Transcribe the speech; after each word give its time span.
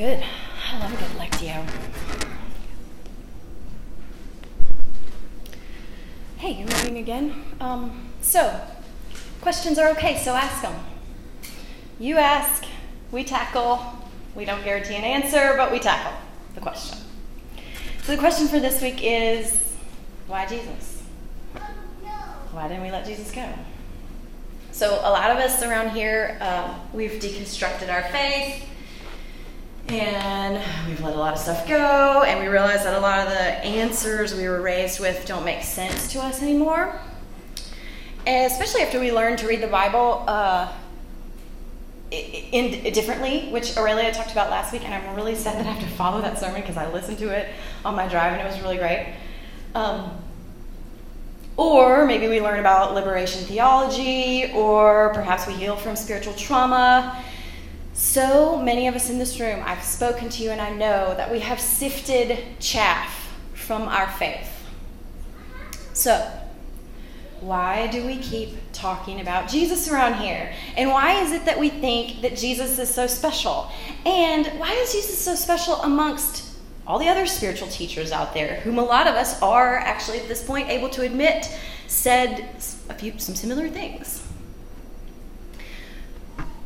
good. 0.00 0.24
I 0.72 0.78
love 0.78 0.94
a 0.94 0.96
good 0.96 1.10
Lectio. 1.18 1.62
Hey, 6.38 6.52
you're 6.52 6.68
moving 6.68 6.96
again? 6.96 7.44
Um, 7.60 8.08
so, 8.22 8.62
questions 9.42 9.78
are 9.78 9.90
okay, 9.90 10.16
so 10.16 10.34
ask 10.34 10.62
them. 10.62 10.74
You 11.98 12.16
ask, 12.16 12.64
we 13.12 13.24
tackle. 13.24 13.84
We 14.34 14.46
don't 14.46 14.64
guarantee 14.64 14.94
an 14.94 15.04
answer, 15.04 15.52
but 15.58 15.70
we 15.70 15.78
tackle 15.78 16.18
the 16.54 16.62
question. 16.62 16.96
So, 18.04 18.12
the 18.12 18.18
question 18.18 18.48
for 18.48 18.58
this 18.58 18.80
week 18.80 19.00
is 19.02 19.74
why 20.28 20.46
Jesus? 20.46 21.02
Why 22.52 22.68
didn't 22.68 22.84
we 22.84 22.90
let 22.90 23.04
Jesus 23.04 23.30
go? 23.32 23.46
So, 24.72 24.94
a 24.94 25.10
lot 25.10 25.30
of 25.30 25.36
us 25.36 25.62
around 25.62 25.90
here, 25.90 26.38
uh, 26.40 26.74
we've 26.94 27.20
deconstructed 27.20 27.92
our 27.92 28.04
faith 28.04 28.66
and 29.90 30.62
we've 30.86 31.00
let 31.00 31.14
a 31.14 31.18
lot 31.18 31.32
of 31.32 31.38
stuff 31.38 31.66
go, 31.66 32.22
and 32.22 32.38
we 32.40 32.46
realize 32.46 32.84
that 32.84 32.94
a 32.94 33.00
lot 33.00 33.26
of 33.26 33.28
the 33.28 33.38
answers 33.64 34.34
we 34.34 34.46
were 34.46 34.60
raised 34.60 35.00
with 35.00 35.26
don't 35.26 35.44
make 35.44 35.62
sense 35.62 36.12
to 36.12 36.20
us 36.20 36.42
anymore. 36.42 37.00
And 38.26 38.50
especially 38.50 38.82
after 38.82 39.00
we 39.00 39.10
learned 39.10 39.38
to 39.38 39.48
read 39.48 39.60
the 39.60 39.66
Bible 39.66 40.24
uh, 40.28 40.72
in, 42.10 42.74
in, 42.74 42.92
differently, 42.92 43.48
which 43.50 43.76
Aurelia 43.76 44.12
talked 44.12 44.30
about 44.30 44.50
last 44.50 44.72
week, 44.72 44.84
and 44.84 44.94
I'm 44.94 45.16
really 45.16 45.34
sad 45.34 45.58
that 45.58 45.66
I 45.66 45.70
have 45.72 45.82
to 45.82 45.96
follow 45.96 46.20
that 46.20 46.38
sermon 46.38 46.60
because 46.60 46.76
I 46.76 46.90
listened 46.92 47.18
to 47.18 47.30
it 47.30 47.48
on 47.84 47.96
my 47.96 48.06
drive 48.06 48.32
and 48.32 48.42
it 48.42 48.44
was 48.44 48.60
really 48.60 48.76
great. 48.76 49.14
Um, 49.74 50.10
or 51.56 52.06
maybe 52.06 52.28
we 52.28 52.40
learn 52.40 52.60
about 52.60 52.94
liberation 52.94 53.44
theology, 53.44 54.52
or 54.54 55.12
perhaps 55.14 55.46
we 55.46 55.54
heal 55.54 55.76
from 55.76 55.96
spiritual 55.96 56.32
trauma 56.34 57.22
so 58.00 58.56
many 58.56 58.88
of 58.88 58.94
us 58.94 59.10
in 59.10 59.18
this 59.18 59.38
room, 59.38 59.62
I've 59.62 59.84
spoken 59.84 60.30
to 60.30 60.42
you 60.42 60.50
and 60.50 60.60
I 60.60 60.70
know 60.70 61.14
that 61.16 61.30
we 61.30 61.38
have 61.40 61.60
sifted 61.60 62.38
chaff 62.58 63.30
from 63.52 63.82
our 63.82 64.08
faith. 64.12 64.48
So, 65.92 66.26
why 67.40 67.88
do 67.88 68.06
we 68.06 68.16
keep 68.16 68.56
talking 68.72 69.20
about 69.20 69.50
Jesus 69.50 69.86
around 69.90 70.14
here? 70.14 70.50
And 70.78 70.88
why 70.88 71.20
is 71.20 71.32
it 71.32 71.44
that 71.44 71.60
we 71.60 71.68
think 71.68 72.22
that 72.22 72.36
Jesus 72.38 72.78
is 72.78 72.92
so 72.92 73.06
special? 73.06 73.70
And 74.06 74.46
why 74.58 74.72
is 74.72 74.92
Jesus 74.92 75.18
so 75.18 75.34
special 75.34 75.74
amongst 75.82 76.58
all 76.86 76.98
the 76.98 77.08
other 77.08 77.26
spiritual 77.26 77.68
teachers 77.68 78.12
out 78.12 78.32
there, 78.32 78.60
whom 78.60 78.78
a 78.78 78.84
lot 78.84 79.08
of 79.08 79.14
us 79.14 79.40
are 79.42 79.76
actually 79.76 80.20
at 80.20 80.26
this 80.26 80.42
point 80.42 80.70
able 80.70 80.88
to 80.88 81.02
admit 81.02 81.54
said 81.86 82.48
a 82.88 82.94
few 82.94 83.18
some 83.18 83.34
similar 83.34 83.68
things? 83.68 84.19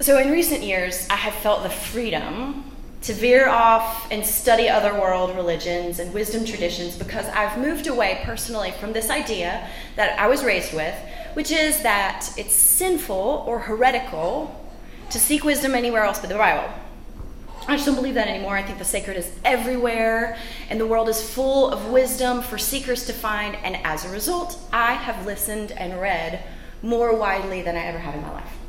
So, 0.01 0.19
in 0.19 0.33
recent 0.33 0.65
years, 0.65 1.07
I 1.09 1.15
have 1.15 1.35
felt 1.35 1.63
the 1.63 1.71
freedom 1.71 2.65
to 3.03 3.13
veer 3.13 3.49
off 3.49 4.11
and 4.11 4.27
study 4.27 4.69
other 4.69 4.93
world 4.93 5.37
religions 5.37 6.01
and 6.01 6.13
wisdom 6.13 6.45
traditions 6.45 6.97
because 6.97 7.27
I've 7.29 7.59
moved 7.59 7.87
away 7.87 8.21
personally 8.25 8.73
from 8.73 8.93
this 8.93 9.09
idea 9.09 9.69
that 9.95 10.19
I 10.19 10.27
was 10.27 10.43
raised 10.43 10.75
with, 10.75 10.95
which 11.35 11.53
is 11.53 11.83
that 11.83 12.29
it's 12.37 12.55
sinful 12.55 13.45
or 13.47 13.61
heretical 13.61 14.69
to 15.11 15.19
seek 15.21 15.45
wisdom 15.45 15.77
anywhere 15.77 16.03
else 16.03 16.19
but 16.19 16.29
the 16.29 16.37
Bible. 16.37 16.69
I 17.69 17.77
just 17.77 17.87
don't 17.87 17.95
believe 17.95 18.15
that 18.15 18.27
anymore. 18.27 18.57
I 18.57 18.63
think 18.65 18.79
the 18.79 18.85
sacred 18.85 19.17
is 19.17 19.31
everywhere, 19.45 20.37
and 20.71 20.81
the 20.81 20.87
world 20.87 21.09
is 21.09 21.23
full 21.23 21.71
of 21.71 21.91
wisdom 21.91 22.43
for 22.43 22.59
seekers 22.59 23.07
to 23.07 23.13
find, 23.13 23.55
and 23.57 23.77
as 23.87 24.05
a 24.05 24.09
result, 24.09 24.59
I 24.73 24.95
have 24.95 25.25
listened 25.25 25.71
and 25.73 26.01
read 26.01 26.43
more 26.83 27.17
widely 27.17 27.63
than 27.63 27.77
I 27.77 27.85
ever 27.87 27.99
have 27.99 28.15
in 28.17 28.23
my 28.23 28.33
life. 28.33 28.64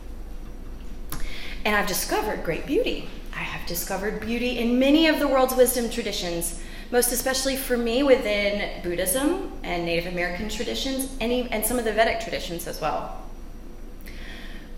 And 1.65 1.75
I've 1.75 1.87
discovered 1.87 2.43
great 2.43 2.67
beauty. 2.67 3.09
I 3.33 3.39
have 3.39 3.67
discovered 3.67 4.21
beauty 4.21 4.59
in 4.59 4.77
many 4.77 5.07
of 5.07 5.19
the 5.19 5.27
world's 5.27 5.55
wisdom 5.55 5.89
traditions, 5.89 6.61
most 6.91 7.11
especially 7.11 7.57
for 7.57 7.75
me 7.75 8.03
within 8.03 8.83
Buddhism 8.83 9.51
and 9.63 9.83
Native 9.83 10.13
American 10.13 10.47
traditions, 10.47 11.09
and, 11.19 11.31
and 11.51 11.65
some 11.65 11.79
of 11.79 11.83
the 11.83 11.91
Vedic 11.91 12.19
traditions 12.21 12.67
as 12.67 12.79
well. 12.79 13.23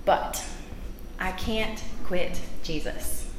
But 0.06 0.44
I 1.20 1.34
can't 1.34 1.84
quit 2.06 2.40
Jesus. 2.64 3.30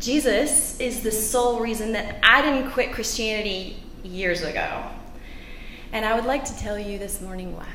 Jesus 0.00 0.78
is 0.80 1.02
the 1.02 1.12
sole 1.12 1.60
reason 1.60 1.92
that 1.92 2.18
I 2.24 2.42
didn't 2.42 2.72
quit 2.72 2.92
Christianity 2.92 3.80
years 4.02 4.42
ago. 4.42 4.82
And 5.92 6.04
I 6.04 6.14
would 6.14 6.24
like 6.24 6.44
to 6.46 6.56
tell 6.58 6.78
you 6.78 6.98
this 6.98 7.20
morning 7.20 7.56
why. 7.56 7.68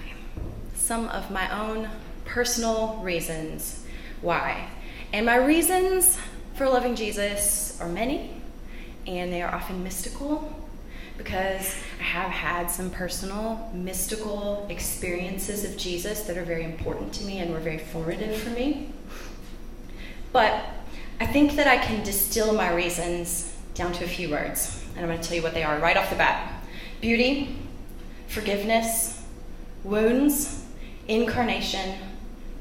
Some 0.76 1.08
of 1.08 1.32
my 1.32 1.50
own 1.58 1.90
personal 2.26 3.00
reasons 3.02 3.83
why. 4.24 4.68
And 5.12 5.26
my 5.26 5.36
reasons 5.36 6.18
for 6.56 6.68
loving 6.68 6.96
Jesus 6.96 7.80
are 7.80 7.90
many, 7.90 8.42
and 9.06 9.32
they 9.32 9.42
are 9.42 9.54
often 9.54 9.84
mystical 9.84 10.60
because 11.18 11.76
I 12.00 12.04
have 12.04 12.32
had 12.32 12.72
some 12.72 12.90
personal 12.90 13.70
mystical 13.74 14.66
experiences 14.70 15.64
of 15.64 15.78
Jesus 15.78 16.22
that 16.22 16.38
are 16.38 16.44
very 16.44 16.64
important 16.64 17.14
to 17.14 17.26
me 17.26 17.40
and 17.40 17.52
were 17.52 17.60
very 17.60 17.78
formative 17.78 18.36
for 18.38 18.50
me. 18.50 18.92
But 20.32 20.64
I 21.20 21.28
think 21.28 21.56
that 21.58 21.68
I 21.68 21.78
can 21.78 22.04
distill 22.04 22.54
my 22.54 22.74
reasons 22.74 23.56
down 23.76 23.94
to 23.94 24.06
a 24.06 24.08
few 24.08 24.32
words, 24.32 24.84
and 24.96 25.02
I'm 25.02 25.08
going 25.08 25.22
to 25.22 25.28
tell 25.28 25.38
you 25.38 25.44
what 25.44 25.54
they 25.54 25.64
are 25.64 25.78
right 25.80 25.98
off 25.98 26.10
the 26.10 26.16
bat 26.16 26.64
beauty, 27.02 27.58
forgiveness, 28.28 29.22
wounds, 29.84 30.64
incarnation, 31.08 31.98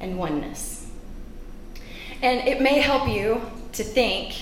and 0.00 0.18
oneness. 0.18 0.81
And 2.22 2.46
it 2.48 2.60
may 2.60 2.80
help 2.80 3.08
you 3.08 3.42
to 3.72 3.84
think, 3.84 4.34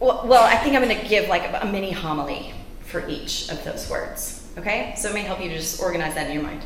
well, 0.00 0.26
well 0.26 0.42
I 0.42 0.56
think 0.56 0.74
I'm 0.74 0.82
going 0.82 0.98
to 0.98 1.06
give 1.06 1.28
like 1.28 1.42
a, 1.42 1.60
a 1.62 1.66
mini 1.70 1.90
homily 1.90 2.52
for 2.80 3.06
each 3.08 3.50
of 3.50 3.62
those 3.64 3.88
words. 3.90 4.50
Okay? 4.56 4.94
So 4.96 5.10
it 5.10 5.14
may 5.14 5.22
help 5.22 5.40
you 5.40 5.48
to 5.50 5.56
just 5.56 5.82
organize 5.82 6.14
that 6.14 6.28
in 6.28 6.32
your 6.32 6.42
mind. 6.42 6.62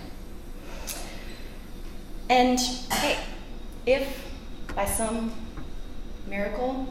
And 2.31 2.59
hey, 2.59 3.19
if 3.85 4.27
by 4.75 4.87
some 4.87 5.33
miracle 6.27 6.87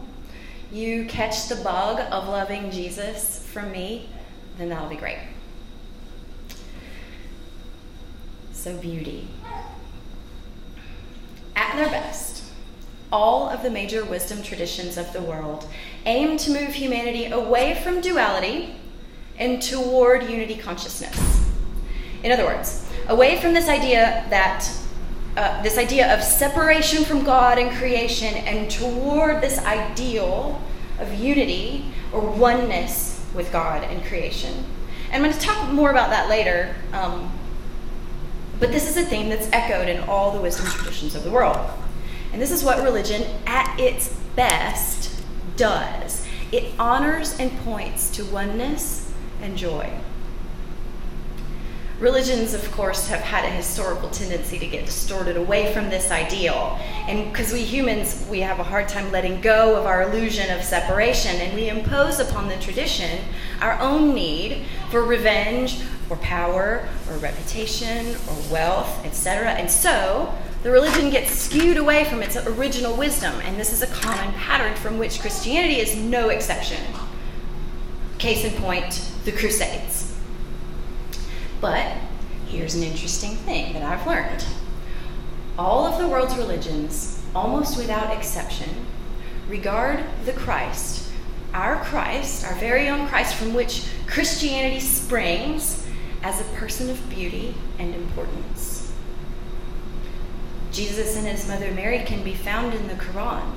you 0.72 1.06
catch 1.06 1.47
the 1.47 1.56
bug 1.56 2.00
of 2.11 2.28
loving 2.28 2.69
Jesus 2.72 3.45
from 3.51 3.72
me, 3.72 4.09
then 4.57 4.69
that'll 4.69 4.90
be 4.90 4.95
great. 4.95 5.17
So, 8.53 8.78
beauty. 8.78 9.28
At 11.56 11.75
their 11.75 11.88
best, 11.88 12.31
all 13.11 13.49
of 13.49 13.61
the 13.63 13.69
major 13.69 14.05
wisdom 14.05 14.41
traditions 14.41 14.97
of 14.97 15.11
the 15.13 15.22
world 15.22 15.67
aim 16.05 16.38
to 16.38 16.51
move 16.51 16.73
humanity 16.73 17.25
away 17.25 17.79
from 17.83 18.01
duality 18.01 18.75
and 19.38 19.61
toward 19.61 20.29
unity 20.29 20.55
consciousness. 20.55 21.49
In 22.23 22.31
other 22.31 22.45
words, 22.45 22.88
away 23.07 23.39
from 23.39 23.53
this 23.53 23.67
idea 23.67 24.25
that 24.29 24.69
uh, 25.38 25.61
this 25.63 25.77
idea 25.77 26.13
of 26.13 26.22
separation 26.22 27.05
from 27.05 27.23
God 27.23 27.57
and 27.57 27.72
creation 27.77 28.33
and 28.33 28.69
toward 28.69 29.41
this 29.41 29.59
ideal 29.59 30.61
of 30.99 31.13
unity 31.13 31.85
or 32.11 32.19
oneness 32.19 33.25
with 33.33 33.51
God 33.51 33.83
and 33.83 34.03
creation. 34.03 34.53
And 35.11 35.16
I'm 35.16 35.29
going 35.29 35.33
to 35.33 35.39
talk 35.39 35.72
more 35.72 35.89
about 35.89 36.09
that 36.09 36.29
later, 36.29 36.75
um, 36.93 37.31
but 38.59 38.72
this 38.72 38.89
is 38.89 38.97
a 38.97 39.03
theme 39.03 39.29
that's 39.29 39.49
echoed 39.51 39.88
in 39.88 40.01
all 40.07 40.31
the 40.31 40.41
wisdom 40.41 40.66
traditions 40.67 41.16
of 41.16 41.23
the 41.23 41.31
world. 41.31 41.57
And 42.31 42.42
this 42.42 42.52
is 42.52 42.64
what 42.64 42.84
religion, 42.84 43.24
at 43.46 43.80
its 43.80 44.09
best, 44.36 45.22
does 45.58 46.25
it 46.52 46.74
honors 46.78 47.40
and 47.40 47.58
points 47.59 48.09
to 48.12 48.25
oneness 48.25 49.12
and 49.42 49.58
joy. 49.58 49.90
Religions, 52.00 52.56
of 52.56 52.72
course, 52.72 53.08
have 53.08 53.22
had 53.22 53.46
a 53.46 53.50
historical 53.50 54.09
tendency 54.09 54.58
to 54.58 54.66
get 54.66 54.88
distorted 54.88 55.38
away 55.38 55.72
from 55.72 55.90
this 55.90 56.09
ideal. 56.09 56.80
And 57.08 57.31
because 57.31 57.53
we 57.53 57.62
humans, 57.62 58.25
we 58.30 58.40
have 58.40 58.59
a 58.59 58.64
hard 58.64 58.88
time 58.88 59.12
letting 59.12 59.40
go 59.40 59.75
of 59.75 59.86
our 59.86 60.02
illusion 60.02 60.50
of 60.50 60.64
separation, 60.64 61.35
and 61.35 61.53
we 61.53 61.70
impose 61.70 62.20
upon 62.20 62.50
the 62.50 62.58
tradition 62.58 63.20
our 63.61 63.79
own 63.79 64.16
need 64.16 64.66
for 64.90 65.03
revenge 65.03 65.79
or 66.09 66.17
power 66.17 66.88
or 67.08 67.17
reputation 67.17 68.08
or 68.08 68.52
wealth, 68.52 69.05
etc. 69.05 69.52
And 69.52 69.70
so, 69.70 70.34
the 70.63 70.72
religion 70.72 71.09
gets 71.09 71.31
skewed 71.31 71.78
away 71.78 72.05
from 72.05 72.22
its 72.22 72.37
original 72.37 72.96
wisdom, 72.96 73.34
and 73.41 73.59
this 73.59 73.73
is 73.73 73.81
a 73.81 73.87
common 73.87 74.34
pattern 74.34 74.75
from 74.75 74.99
which 74.99 75.19
Christianity 75.19 75.79
is 75.79 75.96
no 75.96 76.29
exception. 76.29 76.81
Case 78.19 78.46
in 78.46 78.53
point, 78.61 79.11
the 79.25 79.31
Crusades. 79.31 80.16
But 81.59 81.97
here's 82.47 82.75
an 82.75 82.84
interesting 82.84 83.35
thing 83.37 83.73
that 83.73 83.84
I've 83.84 84.05
learned 84.05 84.46
all 85.58 85.85
of 85.85 85.99
the 85.99 86.08
world's 86.08 86.37
religions, 86.37 87.23
almost 87.35 87.78
without 87.78 88.16
exception, 88.16 88.69
regard 89.47 90.03
the 90.25 90.34
Christ, 90.34 91.11
our 91.53 91.84
Christ, 91.84 92.46
our 92.46 92.55
very 92.55 92.87
own 92.87 93.07
Christ 93.07 93.35
from 93.35 93.53
which 93.53 93.85
Christianity 94.07 94.79
springs, 94.79 95.87
as 96.23 96.40
a 96.40 96.43
person 96.55 96.90
of 96.90 97.09
beauty 97.09 97.55
and 97.79 97.93
importance. 97.96 98.80
Jesus 100.72 101.18
and 101.18 101.28
his 101.28 101.47
mother 101.47 101.72
Mary 101.72 102.00
can 102.00 102.23
be 102.23 102.34
found 102.34 102.73
in 102.73 102.88
the 102.88 102.94
Quran. 102.94 103.52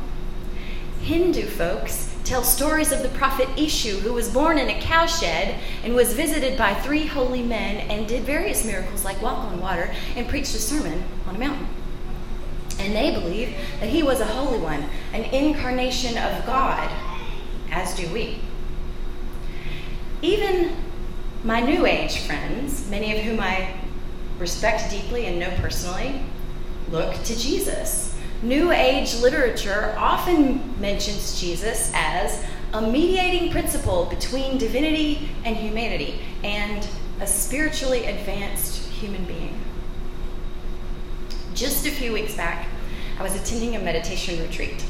Hindu 1.00 1.46
folks 1.46 2.16
tell 2.24 2.42
stories 2.42 2.90
of 2.90 3.02
the 3.02 3.10
prophet 3.10 3.46
Ishu, 3.56 4.00
who 4.00 4.14
was 4.14 4.30
born 4.30 4.58
in 4.58 4.70
a 4.70 4.80
cowshed 4.80 5.54
and 5.84 5.94
was 5.94 6.14
visited 6.14 6.56
by 6.56 6.74
three 6.74 7.06
holy 7.06 7.42
men 7.42 7.88
and 7.90 8.08
did 8.08 8.24
various 8.24 8.64
miracles 8.64 9.04
like 9.04 9.20
walk 9.20 9.44
on 9.44 9.60
water 9.60 9.94
and 10.16 10.26
preached 10.28 10.54
a 10.54 10.58
sermon 10.58 11.04
on 11.28 11.36
a 11.36 11.38
mountain. 11.38 11.68
And 12.78 12.94
they 12.94 13.12
believe 13.12 13.54
that 13.80 13.90
he 13.90 14.02
was 14.02 14.20
a 14.20 14.26
holy 14.26 14.58
one, 14.58 14.84
an 15.12 15.24
incarnation 15.24 16.16
of 16.16 16.44
God, 16.46 16.90
as 17.70 17.94
do 17.94 18.10
we. 18.12 18.40
Even 20.22 20.74
my 21.44 21.60
New 21.60 21.84
Age 21.84 22.20
friends, 22.20 22.88
many 22.88 23.16
of 23.16 23.22
whom 23.24 23.38
I 23.38 23.74
respect 24.38 24.90
deeply 24.90 25.26
and 25.26 25.38
know 25.38 25.50
personally, 25.58 26.22
look 26.90 27.14
to 27.24 27.38
Jesus. 27.38 28.16
New 28.42 28.72
Age 28.72 29.14
literature 29.20 29.94
often 29.98 30.78
mentions 30.80 31.40
Jesus 31.40 31.90
as 31.94 32.44
a 32.72 32.82
mediating 32.82 33.50
principle 33.50 34.06
between 34.06 34.58
divinity 34.58 35.30
and 35.44 35.56
humanity 35.56 36.20
and 36.42 36.86
a 37.20 37.26
spiritually 37.26 38.04
advanced 38.06 38.88
human 38.90 39.24
being. 39.24 39.58
Just 41.54 41.86
a 41.86 41.90
few 41.90 42.12
weeks 42.12 42.34
back, 42.34 42.66
I 43.18 43.22
was 43.22 43.34
attending 43.34 43.76
a 43.76 43.78
meditation 43.78 44.42
retreat. 44.42 44.84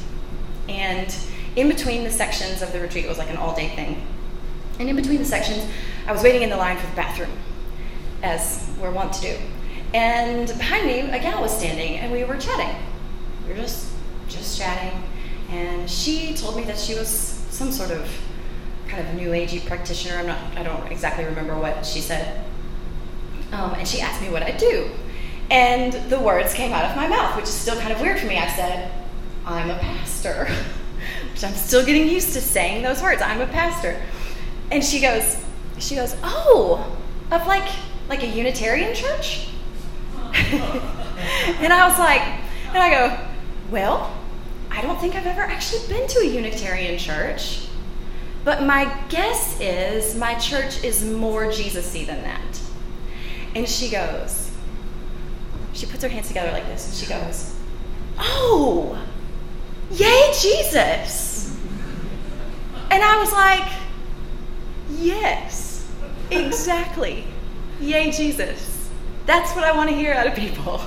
And 0.67 1.15
in 1.55 1.69
between 1.69 2.03
the 2.03 2.09
sections 2.09 2.61
of 2.61 2.73
the 2.73 2.79
retreat, 2.79 3.05
it 3.05 3.07
was 3.07 3.19
like 3.19 3.29
an 3.29 3.37
all 3.37 3.55
day 3.55 3.69
thing. 3.69 4.05
And 4.79 4.89
in 4.89 4.95
between 4.95 5.19
the 5.19 5.25
sections, 5.25 5.63
I 6.07 6.11
was 6.11 6.23
waiting 6.23 6.41
in 6.41 6.49
the 6.49 6.57
line 6.57 6.77
for 6.77 6.87
the 6.87 6.95
bathroom, 6.95 7.31
as 8.23 8.67
we're 8.81 8.91
wont 8.91 9.13
to 9.13 9.21
do. 9.21 9.37
And 9.93 10.47
behind 10.47 10.87
me, 10.87 10.99
a 10.99 11.19
gal 11.19 11.41
was 11.41 11.57
standing, 11.57 11.97
and 11.97 12.11
we 12.11 12.23
were 12.23 12.37
chatting. 12.37 12.75
We 13.45 13.53
were 13.53 13.59
just 13.59 13.91
just 14.27 14.57
chatting, 14.57 15.03
and 15.49 15.89
she 15.89 16.33
told 16.33 16.57
me 16.57 16.63
that 16.63 16.77
she 16.77 16.95
was 16.95 17.09
some 17.09 17.71
sort 17.71 17.91
of 17.91 18.09
kind 18.87 19.07
of 19.07 19.13
new 19.15 19.29
agey 19.29 19.65
practitioner. 19.65 20.17
I'm 20.17 20.27
not. 20.27 20.39
I 20.57 20.63
don't 20.63 20.91
exactly 20.91 21.25
remember 21.25 21.57
what 21.57 21.85
she 21.85 22.01
said. 22.01 22.43
Um, 23.51 23.73
and 23.75 23.87
she 23.87 24.01
asked 24.01 24.21
me 24.21 24.29
what 24.29 24.43
I 24.43 24.51
do, 24.51 24.89
and 25.49 25.93
the 26.09 26.19
words 26.19 26.53
came 26.53 26.73
out 26.73 26.85
of 26.89 26.95
my 26.95 27.07
mouth, 27.07 27.35
which 27.35 27.45
is 27.45 27.53
still 27.53 27.79
kind 27.79 27.93
of 27.93 28.01
weird 28.01 28.19
for 28.19 28.25
me. 28.25 28.37
I 28.37 28.47
said, 28.49 28.91
"I'm 29.45 29.69
a 29.69 29.77
pastor," 29.77 30.45
which 31.31 31.43
I'm 31.43 31.53
still 31.53 31.85
getting 31.85 32.09
used 32.09 32.33
to 32.33 32.41
saying 32.41 32.81
those 32.83 33.01
words. 33.01 33.21
I'm 33.21 33.41
a 33.41 33.47
pastor, 33.47 34.01
and 34.71 34.83
she 34.83 34.99
goes, 34.99 35.37
she 35.77 35.95
goes, 35.95 36.15
"Oh, 36.23 36.97
of 37.31 37.45
like 37.47 37.69
like 38.09 38.23
a 38.23 38.27
Unitarian 38.27 38.93
church." 38.95 39.49
and 41.61 41.71
I 41.71 41.87
was 41.87 41.97
like, 41.97 42.21
and 42.21 42.77
I 42.77 42.89
go, 42.89 43.27
well, 43.71 44.13
I 44.69 44.81
don't 44.81 44.99
think 44.99 45.15
I've 45.15 45.25
ever 45.25 45.41
actually 45.41 45.87
been 45.87 46.07
to 46.07 46.19
a 46.19 46.25
Unitarian 46.25 46.97
church. 46.97 47.67
But 48.43 48.63
my 48.63 48.93
guess 49.09 49.59
is 49.61 50.15
my 50.15 50.35
church 50.35 50.83
is 50.83 51.03
more 51.03 51.49
Jesus 51.51 51.93
y 51.95 52.03
than 52.03 52.21
that. 52.23 52.61
And 53.55 53.67
she 53.67 53.89
goes, 53.89 54.51
she 55.73 55.85
puts 55.85 56.03
her 56.03 56.09
hands 56.09 56.27
together 56.27 56.51
like 56.51 56.65
this, 56.67 56.87
and 56.87 56.95
she 56.95 57.05
goes, 57.07 57.55
Oh, 58.19 59.01
yay, 59.91 60.33
Jesus. 60.39 61.57
And 62.91 63.01
I 63.01 63.17
was 63.19 63.31
like, 63.31 63.71
Yes, 64.99 65.89
exactly. 66.29 67.25
Yay, 67.79 68.11
Jesus. 68.11 68.74
That's 69.25 69.55
what 69.55 69.63
I 69.63 69.75
want 69.75 69.89
to 69.89 69.95
hear 69.95 70.13
out 70.13 70.27
of 70.27 70.35
people. 70.35 70.81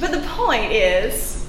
But 0.00 0.12
the 0.12 0.20
point 0.28 0.72
is 0.72 1.46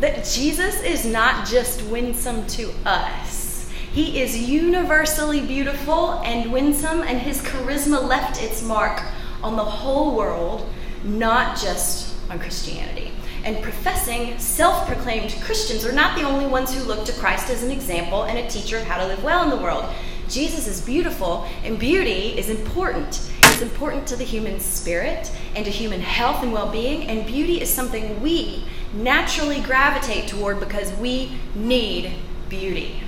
that 0.00 0.24
Jesus 0.24 0.82
is 0.82 1.04
not 1.04 1.46
just 1.46 1.82
winsome 1.86 2.46
to 2.48 2.72
us. 2.86 3.70
He 3.92 4.20
is 4.20 4.36
universally 4.36 5.40
beautiful 5.40 6.20
and 6.24 6.52
winsome, 6.52 7.02
and 7.02 7.18
his 7.18 7.42
charisma 7.42 8.02
left 8.02 8.42
its 8.42 8.62
mark 8.62 9.02
on 9.42 9.56
the 9.56 9.64
whole 9.64 10.16
world, 10.16 10.68
not 11.04 11.58
just 11.58 12.14
on 12.30 12.38
Christianity. 12.38 13.12
And 13.44 13.62
professing, 13.62 14.38
self 14.38 14.86
proclaimed 14.86 15.36
Christians 15.42 15.84
are 15.84 15.92
not 15.92 16.18
the 16.18 16.24
only 16.24 16.46
ones 16.46 16.74
who 16.74 16.82
look 16.84 17.04
to 17.06 17.12
Christ 17.12 17.50
as 17.50 17.62
an 17.62 17.70
example 17.70 18.24
and 18.24 18.38
a 18.38 18.48
teacher 18.48 18.78
of 18.78 18.84
how 18.84 18.98
to 18.98 19.06
live 19.06 19.22
well 19.22 19.42
in 19.44 19.50
the 19.50 19.62
world. 19.62 19.84
Jesus 20.28 20.66
is 20.66 20.80
beautiful, 20.80 21.46
and 21.62 21.78
beauty 21.78 22.38
is 22.38 22.48
important. 22.48 23.30
Important 23.64 24.06
to 24.08 24.16
the 24.16 24.24
human 24.24 24.60
spirit 24.60 25.32
and 25.56 25.64
to 25.64 25.70
human 25.70 26.02
health 26.02 26.42
and 26.42 26.52
well 26.52 26.70
being, 26.70 27.08
and 27.08 27.26
beauty 27.26 27.62
is 27.62 27.70
something 27.72 28.20
we 28.20 28.62
naturally 28.92 29.58
gravitate 29.62 30.28
toward 30.28 30.60
because 30.60 30.92
we 30.98 31.32
need 31.54 32.12
beauty. 32.50 33.00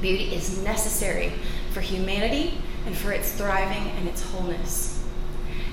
Beauty 0.00 0.34
is 0.34 0.60
necessary 0.64 1.32
for 1.70 1.80
humanity 1.80 2.58
and 2.84 2.96
for 2.96 3.12
its 3.12 3.30
thriving 3.30 3.92
and 3.92 4.08
its 4.08 4.22
wholeness. 4.22 5.00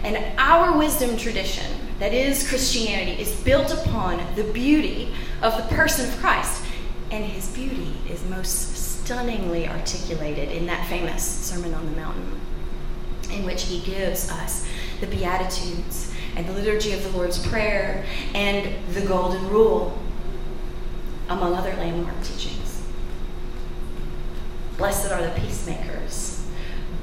And 0.03 0.15
our 0.37 0.77
wisdom 0.77 1.17
tradition, 1.17 1.65
that 1.97 2.13
is 2.13 2.47
Christianity, 2.47 3.19
is 3.19 3.33
built 3.41 3.73
upon 3.73 4.23
the 4.35 4.43
beauty 4.43 5.11
of 5.41 5.57
the 5.57 5.75
person 5.75 6.07
of 6.07 6.19
Christ. 6.19 6.63
And 7.09 7.25
his 7.25 7.47
beauty 7.49 7.95
is 8.07 8.23
most 8.25 9.01
stunningly 9.01 9.67
articulated 9.67 10.49
in 10.49 10.67
that 10.67 10.87
famous 10.87 11.23
Sermon 11.23 11.73
on 11.73 11.87
the 11.87 11.99
Mountain, 11.99 12.39
in 13.31 13.45
which 13.45 13.63
he 13.63 13.79
gives 13.81 14.29
us 14.31 14.67
the 14.99 15.07
Beatitudes 15.07 16.13
and 16.35 16.47
the 16.47 16.53
liturgy 16.53 16.93
of 16.93 17.03
the 17.03 17.09
Lord's 17.09 17.45
Prayer 17.47 18.05
and 18.33 18.73
the 18.93 19.01
Golden 19.01 19.47
Rule, 19.49 19.97
among 21.29 21.53
other 21.53 21.73
landmark 21.75 22.21
teachings. 22.23 22.81
Blessed 24.77 25.11
are 25.11 25.21
the 25.21 25.39
peacemakers. 25.39 26.45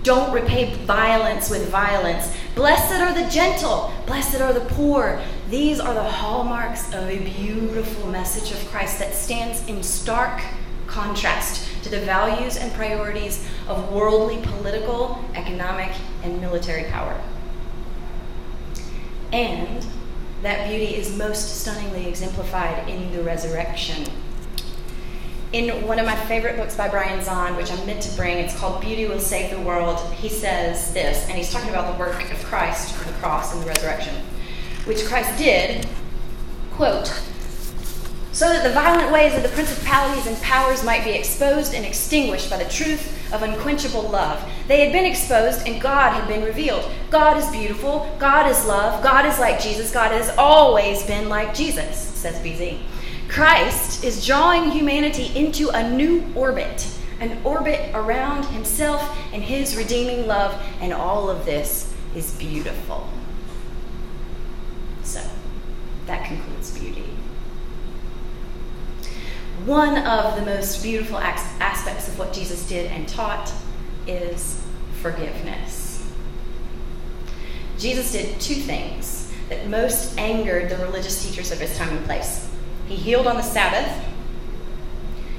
Don't 0.03 0.33
repay 0.33 0.75
violence 0.85 1.51
with 1.51 1.69
violence. 1.69 2.35
Blessed 2.55 2.95
are 2.95 3.13
the 3.13 3.29
gentle. 3.31 3.93
Blessed 4.07 4.41
are 4.41 4.53
the 4.53 4.61
poor. 4.61 5.21
These 5.51 5.81
are 5.81 5.93
the 5.93 6.03
hallmarks 6.03 6.93
of 6.95 7.09
a 7.09 7.19
beautiful 7.19 8.07
message 8.09 8.51
of 8.53 8.71
Christ 8.71 8.99
that 9.01 9.13
stands 9.13 9.67
in 9.69 9.83
stark 9.83 10.41
contrast 10.87 11.69
to 11.85 11.91
the 11.91 12.01
values 12.01 12.57
and 12.57 12.73
priorities 12.73 13.47
of 13.69 13.93
worldly 13.93 14.41
political, 14.43 15.23
economic, 15.35 15.93
and 16.23 16.41
military 16.41 16.85
power. 16.85 17.21
And 19.33 19.87
that 20.43 20.69
beauty 20.69 20.95
is 20.95 21.17
most 21.17 21.61
stunningly 21.61 22.07
exemplified 22.07 22.89
in 22.89 23.13
the 23.13 23.23
resurrection. 23.23 24.11
In 25.53 25.87
one 25.87 25.99
of 25.99 26.07
my 26.07 26.17
favorite 26.27 26.57
books 26.57 26.77
by 26.77 26.89
Brian 26.89 27.21
Zahnd, 27.21 27.57
which 27.57 27.73
I'm 27.73 27.85
meant 27.87 28.03
to 28.03 28.17
bring, 28.17 28.37
it's 28.39 28.57
called 28.57 28.83
Beauty 28.83 29.07
Will 29.07 29.19
Save 29.19 29.51
the 29.51 29.61
World, 29.61 29.99
he 30.15 30.29
says 30.29 30.93
this, 30.93 31.27
and 31.27 31.37
he's 31.37 31.51
talking 31.51 31.71
about 31.71 31.93
the 31.93 31.99
work 31.99 32.31
of 32.31 32.45
Christ 32.45 32.99
on 32.99 33.07
the 33.07 33.19
cross 33.19 33.55
and 33.55 33.63
the 33.63 33.67
resurrection, 33.67 34.15
which 34.85 35.07
Christ 35.07 35.39
did, 35.39 35.87
quote, 36.73 37.07
so 38.33 38.49
that 38.53 38.63
the 38.63 38.73
violent 38.73 39.11
ways 39.11 39.35
of 39.35 39.43
the 39.43 39.49
principalities 39.49 40.27
and 40.27 40.37
powers 40.43 40.85
might 40.85 41.03
be 41.03 41.11
exposed 41.11 41.75
and 41.75 41.85
extinguished 41.85 42.51
by 42.51 42.63
the 42.63 42.71
truth 42.71 43.18
of 43.33 43.43
unquenchable 43.43 44.03
love. 44.03 44.43
They 44.67 44.85
had 44.85 44.93
been 44.93 45.05
exposed 45.05 45.67
and 45.67 45.81
God 45.81 46.13
had 46.13 46.29
been 46.29 46.45
revealed. 46.45 46.91
God 47.11 47.37
is 47.37 47.49
beautiful, 47.51 48.15
God 48.19 48.51
is 48.51 48.65
love, 48.67 49.03
God 49.03 49.27
is 49.27 49.39
like 49.39 49.61
Jesus, 49.61 49.93
God 49.93 50.13
has 50.13 50.31
always 50.37 51.03
been 51.05 51.29
like 51.29 51.55
Jesus, 51.55 51.97
says 51.97 52.37
BZ. 52.45 52.79
Christ 53.29 54.05
is 54.05 54.27
drawing 54.27 54.71
humanity 54.71 55.31
into 55.39 55.69
a 55.71 55.89
new 55.91 56.25
orbit, 56.35 56.89
an 57.21 57.39
orbit 57.45 57.91
around 57.95 58.45
himself 58.47 59.17
and 59.33 59.43
his 59.43 59.77
redeeming 59.77 60.27
love, 60.27 60.61
and 60.81 60.93
all 60.93 61.29
of 61.29 61.45
this 61.45 61.95
is 62.15 62.35
beautiful. 62.39 63.09
So, 65.03 65.23
that 66.07 66.27
concludes 66.27 66.79
beauty 66.79 67.05
one 69.69 69.99
of 69.99 70.35
the 70.37 70.47
most 70.47 70.83
beautiful 70.83 71.19
aspects 71.19 72.09
of 72.09 72.19
what 72.19 72.33
Jesus 72.33 72.67
did 72.67 72.91
and 72.91 73.07
taught 73.07 73.53
is 74.07 74.65
forgiveness. 75.03 76.11
Jesus 77.77 78.11
did 78.11 78.41
two 78.41 78.55
things 78.55 79.31
that 79.51 79.69
most 79.69 80.19
angered 80.19 80.71
the 80.71 80.79
religious 80.79 81.23
teachers 81.23 81.53
of 81.53 81.61
his 81.61 81.77
time 81.77 81.91
and 81.91 82.03
place. 82.07 82.51
He 82.89 82.97
healed 82.97 83.27
on 83.27 83.37
the 83.37 83.43
Sabbath, 83.43 83.93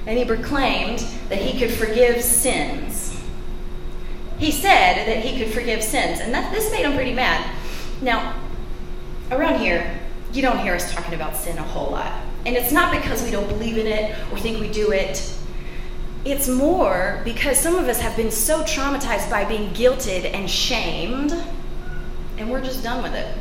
and 0.06 0.16
he 0.16 0.26
proclaimed 0.26 1.00
that 1.30 1.40
he 1.40 1.58
could 1.58 1.72
forgive 1.76 2.22
sins. 2.22 3.20
He 4.38 4.52
said 4.52 5.08
that 5.08 5.26
he 5.26 5.44
could 5.44 5.52
forgive 5.52 5.84
sins, 5.84 6.20
and 6.20 6.32
that, 6.36 6.54
this 6.54 6.72
made 6.72 6.86
him 6.86 6.94
pretty 6.94 7.14
mad. 7.14 7.52
Now, 8.00 8.40
around 9.32 9.60
here, 9.60 10.00
you 10.34 10.44
don't 10.44 10.60
hear 10.60 10.76
us 10.76 10.94
talking 10.94 11.16
about 11.16 11.36
sin 11.36 11.58
a 11.58 11.64
whole 11.64 11.90
lot. 11.90 12.29
And 12.46 12.56
it's 12.56 12.72
not 12.72 12.92
because 12.92 13.24
we 13.24 13.32
don't 13.32 13.48
believe 13.48 13.78
in 13.78 13.88
it 13.88 14.16
or 14.32 14.38
think 14.38 14.60
we 14.60 14.70
do 14.70 14.92
it. 14.92 15.36
It's 16.26 16.48
more 16.48 17.22
because 17.24 17.58
some 17.60 17.76
of 17.76 17.88
us 17.88 18.00
have 18.02 18.16
been 18.16 18.32
so 18.32 18.64
traumatized 18.64 19.30
by 19.30 19.46
being 19.46 19.70
guilted 19.72 20.26
and 20.34 20.50
shamed, 20.50 21.34
and 22.38 22.50
we're 22.50 22.62
just 22.62 22.84
done 22.84 23.04
with 23.04 23.14
it. 23.14 23.38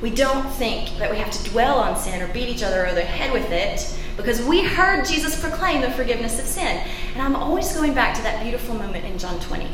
We 0.00 0.10
don't 0.10 0.48
think 0.50 0.98
that 0.98 1.10
we 1.10 1.16
have 1.16 1.30
to 1.30 1.50
dwell 1.50 1.78
on 1.78 1.96
sin 1.96 2.20
or 2.22 2.32
beat 2.32 2.48
each 2.48 2.62
other 2.62 2.86
over 2.86 2.94
the 2.94 3.02
head 3.02 3.32
with 3.32 3.50
it 3.50 3.98
because 4.16 4.42
we 4.42 4.62
heard 4.62 5.04
Jesus 5.04 5.40
proclaim 5.40 5.80
the 5.80 5.90
forgiveness 5.90 6.38
of 6.38 6.44
sin. 6.44 6.82
And 7.14 7.22
I'm 7.22 7.34
always 7.34 7.72
going 7.72 7.94
back 7.94 8.14
to 8.16 8.22
that 8.22 8.42
beautiful 8.42 8.74
moment 8.74 9.04
in 9.04 9.18
John 9.18 9.40
20. 9.40 9.68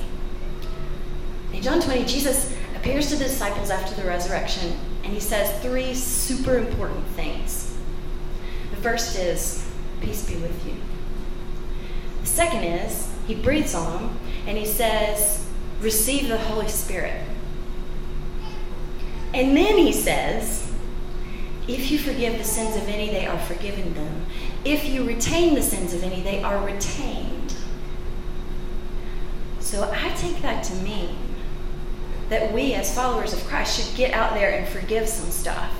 In 1.53 1.63
John 1.63 1.81
20, 1.81 2.05
Jesus 2.05 2.57
appears 2.77 3.09
to 3.09 3.17
the 3.17 3.25
disciples 3.25 3.71
after 3.71 4.01
the 4.01 4.07
resurrection 4.07 4.79
and 5.03 5.13
he 5.13 5.21
says 5.21 5.51
three 5.63 5.95
super 5.95 6.59
important 6.59 7.07
things. 7.09 7.77
The 8.71 8.77
first 8.77 9.17
is, 9.19 9.67
Peace 10.01 10.27
be 10.29 10.37
with 10.37 10.67
you. 10.67 10.75
The 12.23 12.27
second 12.27 12.65
is, 12.65 13.13
he 13.27 13.35
breathes 13.35 13.75
on 13.75 13.93
them 13.93 14.19
and 14.47 14.57
he 14.57 14.67
says, 14.67 15.47
Receive 15.81 16.29
the 16.29 16.39
Holy 16.39 16.69
Spirit. 16.69 17.23
And 19.33 19.57
then 19.57 19.79
he 19.79 19.93
says, 19.93 20.71
If 21.69 21.91
you 21.91 21.99
forgive 21.99 22.39
the 22.39 22.45
sins 22.45 22.77
of 22.77 22.89
any, 22.89 23.11
they 23.11 23.27
are 23.27 23.39
forgiven 23.39 23.95
them. 23.95 24.27
If 24.65 24.85
you 24.87 25.05
retain 25.05 25.55
the 25.55 25.63
sins 25.63 25.95
of 25.95 26.03
any, 26.03 26.23
they 26.23 26.43
are 26.43 26.65
retained. 26.65 27.55
So 29.61 29.91
I 29.93 30.11
take 30.11 30.43
that 30.43 30.65
to 30.65 30.75
mean 30.77 31.17
that 32.31 32.53
we, 32.53 32.75
as 32.75 32.95
followers 32.95 33.33
of 33.33 33.45
Christ, 33.45 33.79
should 33.79 33.97
get 33.97 34.15
out 34.15 34.35
there 34.35 34.53
and 34.53 34.67
forgive 34.67 35.09
some 35.09 35.31
stuff. 35.31 35.73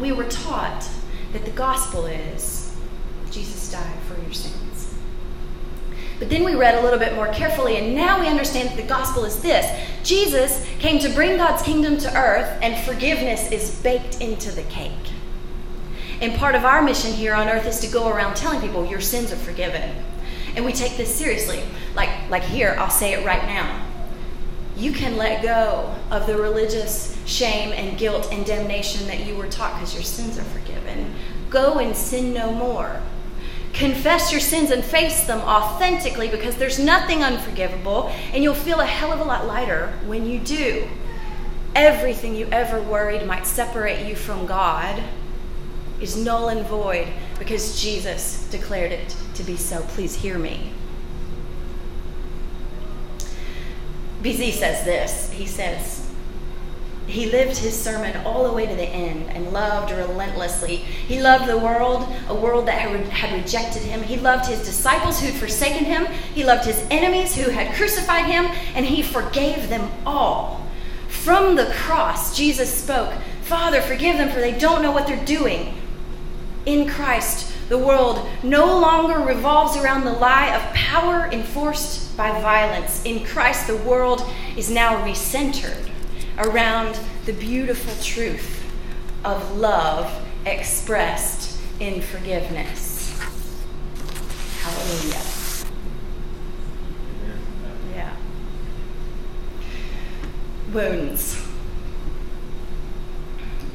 We 0.00 0.12
were 0.12 0.24
taught 0.24 0.88
that 1.32 1.44
the 1.44 1.50
gospel 1.50 2.06
is 2.06 2.74
Jesus 3.30 3.70
died 3.70 3.98
for 4.08 4.20
your 4.20 4.32
sins. 4.32 4.94
But 6.18 6.30
then 6.30 6.42
we 6.42 6.54
read 6.54 6.74
a 6.74 6.82
little 6.82 6.98
bit 6.98 7.14
more 7.14 7.28
carefully, 7.28 7.76
and 7.76 7.94
now 7.94 8.18
we 8.18 8.26
understand 8.26 8.70
that 8.70 8.76
the 8.76 8.82
gospel 8.82 9.24
is 9.24 9.40
this 9.40 9.66
Jesus 10.02 10.66
came 10.78 10.98
to 11.00 11.08
bring 11.10 11.36
God's 11.36 11.62
kingdom 11.62 11.98
to 11.98 12.16
earth, 12.16 12.58
and 12.62 12.82
forgiveness 12.84 13.52
is 13.52 13.80
baked 13.82 14.20
into 14.20 14.50
the 14.50 14.64
cake. 14.64 14.92
And 16.20 16.34
part 16.34 16.54
of 16.54 16.64
our 16.64 16.82
mission 16.82 17.12
here 17.12 17.34
on 17.34 17.48
earth 17.48 17.66
is 17.66 17.78
to 17.80 17.86
go 17.88 18.08
around 18.08 18.34
telling 18.34 18.60
people 18.60 18.84
your 18.84 19.00
sins 19.00 19.32
are 19.32 19.36
forgiven. 19.36 20.04
And 20.56 20.64
we 20.64 20.72
take 20.72 20.96
this 20.96 21.14
seriously. 21.14 21.62
Like, 21.94 22.10
like 22.30 22.42
here, 22.42 22.74
I'll 22.78 22.90
say 22.90 23.12
it 23.12 23.24
right 23.24 23.44
now. 23.44 23.87
You 24.78 24.92
can 24.92 25.16
let 25.16 25.42
go 25.42 25.92
of 26.10 26.28
the 26.28 26.36
religious 26.36 27.18
shame 27.26 27.72
and 27.72 27.98
guilt 27.98 28.28
and 28.30 28.46
damnation 28.46 29.08
that 29.08 29.26
you 29.26 29.34
were 29.34 29.48
taught 29.48 29.74
because 29.74 29.92
your 29.92 30.04
sins 30.04 30.38
are 30.38 30.44
forgiven. 30.44 31.14
Go 31.50 31.80
and 31.80 31.96
sin 31.96 32.32
no 32.32 32.52
more. 32.52 33.00
Confess 33.72 34.30
your 34.30 34.40
sins 34.40 34.70
and 34.70 34.84
face 34.84 35.26
them 35.26 35.40
authentically 35.40 36.28
because 36.28 36.56
there's 36.56 36.78
nothing 36.78 37.24
unforgivable, 37.24 38.08
and 38.32 38.42
you'll 38.42 38.54
feel 38.54 38.80
a 38.80 38.86
hell 38.86 39.12
of 39.12 39.20
a 39.20 39.24
lot 39.24 39.46
lighter 39.46 39.92
when 40.06 40.26
you 40.26 40.38
do. 40.38 40.88
Everything 41.74 42.34
you 42.34 42.46
ever 42.52 42.80
worried 42.80 43.26
might 43.26 43.46
separate 43.46 44.06
you 44.06 44.14
from 44.14 44.46
God 44.46 45.02
is 46.00 46.16
null 46.16 46.48
and 46.48 46.66
void 46.66 47.08
because 47.38 47.80
Jesus 47.80 48.48
declared 48.50 48.92
it 48.92 49.14
to 49.34 49.42
be 49.42 49.56
so. 49.56 49.82
Please 49.82 50.14
hear 50.14 50.38
me. 50.38 50.72
BZ 54.22 54.52
says 54.52 54.84
this. 54.84 55.30
He 55.30 55.46
says, 55.46 56.08
he 57.08 57.24
lived 57.24 57.56
his 57.56 57.74
sermon 57.74 58.14
all 58.26 58.44
the 58.44 58.52
way 58.52 58.66
to 58.66 58.74
the 58.74 58.82
end 58.82 59.30
and 59.30 59.50
loved 59.50 59.90
relentlessly. 59.90 60.76
He 60.76 61.22
loved 61.22 61.48
the 61.48 61.56
world, 61.56 62.06
a 62.28 62.34
world 62.34 62.68
that 62.68 62.78
had 62.78 63.32
rejected 63.32 63.82
him. 63.82 64.02
He 64.02 64.18
loved 64.18 64.44
his 64.44 64.62
disciples 64.62 65.18
who'd 65.18 65.32
forsaken 65.32 65.86
him. 65.86 66.04
He 66.34 66.44
loved 66.44 66.66
his 66.66 66.86
enemies 66.90 67.34
who 67.34 67.50
had 67.50 67.74
crucified 67.74 68.26
him, 68.26 68.44
and 68.74 68.84
he 68.84 69.02
forgave 69.02 69.70
them 69.70 69.90
all. 70.04 70.66
From 71.08 71.56
the 71.56 71.72
cross, 71.74 72.36
Jesus 72.36 72.72
spoke, 72.72 73.14
Father, 73.40 73.80
forgive 73.80 74.18
them, 74.18 74.28
for 74.28 74.40
they 74.40 74.58
don't 74.58 74.82
know 74.82 74.92
what 74.92 75.06
they're 75.06 75.24
doing. 75.24 75.74
In 76.66 76.86
Christ, 76.86 77.50
the 77.70 77.78
world 77.78 78.28
no 78.42 78.78
longer 78.78 79.18
revolves 79.20 79.78
around 79.78 80.04
the 80.04 80.12
lie 80.12 80.54
of 80.54 80.74
power 80.74 81.30
enforced 81.32 82.07
by 82.18 82.32
violence. 82.40 83.02
In 83.04 83.24
Christ, 83.24 83.68
the 83.68 83.76
world 83.76 84.28
is 84.56 84.68
now 84.68 85.02
recentered 85.04 85.88
around 86.36 86.98
the 87.26 87.32
beautiful 87.32 87.94
truth 88.04 88.68
of 89.24 89.56
love 89.56 90.12
expressed 90.44 91.60
in 91.78 92.02
forgiveness. 92.02 93.16
Hallelujah. 94.60 95.22
Yeah. 97.94 98.16
Wounds. 100.72 101.44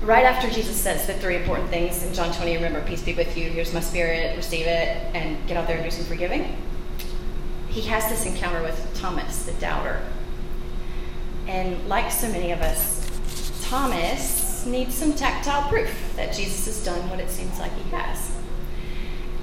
Right 0.01 0.25
after 0.25 0.49
Jesus 0.49 0.75
says 0.75 1.07
the 1.07 1.13
three 1.13 1.37
important 1.37 1.69
things 1.69 2.03
in 2.03 2.13
John 2.13 2.33
20, 2.33 2.55
remember, 2.55 2.81
peace 2.81 3.01
be 3.01 3.13
with 3.13 3.37
you, 3.37 3.49
here's 3.49 3.73
my 3.73 3.79
spirit, 3.79 4.35
receive 4.35 4.67
it, 4.67 4.97
and 5.15 5.47
get 5.47 5.55
out 5.55 5.65
there 5.65 5.77
and 5.77 5.85
do 5.85 5.91
some 5.91 6.03
forgiving, 6.03 6.57
he 7.73 7.81
has 7.81 8.07
this 8.07 8.27
encounter 8.27 8.61
with 8.61 8.87
Thomas, 8.93 9.45
the 9.45 9.53
doubter. 9.53 9.99
And 11.47 11.89
like 11.89 12.11
so 12.11 12.31
many 12.31 12.51
of 12.51 12.61
us, 12.61 13.09
Thomas 13.63 14.63
needs 14.67 14.93
some 14.93 15.13
tactile 15.13 15.67
proof 15.69 16.13
that 16.15 16.35
Jesus 16.35 16.65
has 16.67 16.85
done 16.85 17.09
what 17.09 17.19
it 17.19 17.31
seems 17.31 17.59
like 17.59 17.73
he 17.73 17.89
has. 17.89 18.31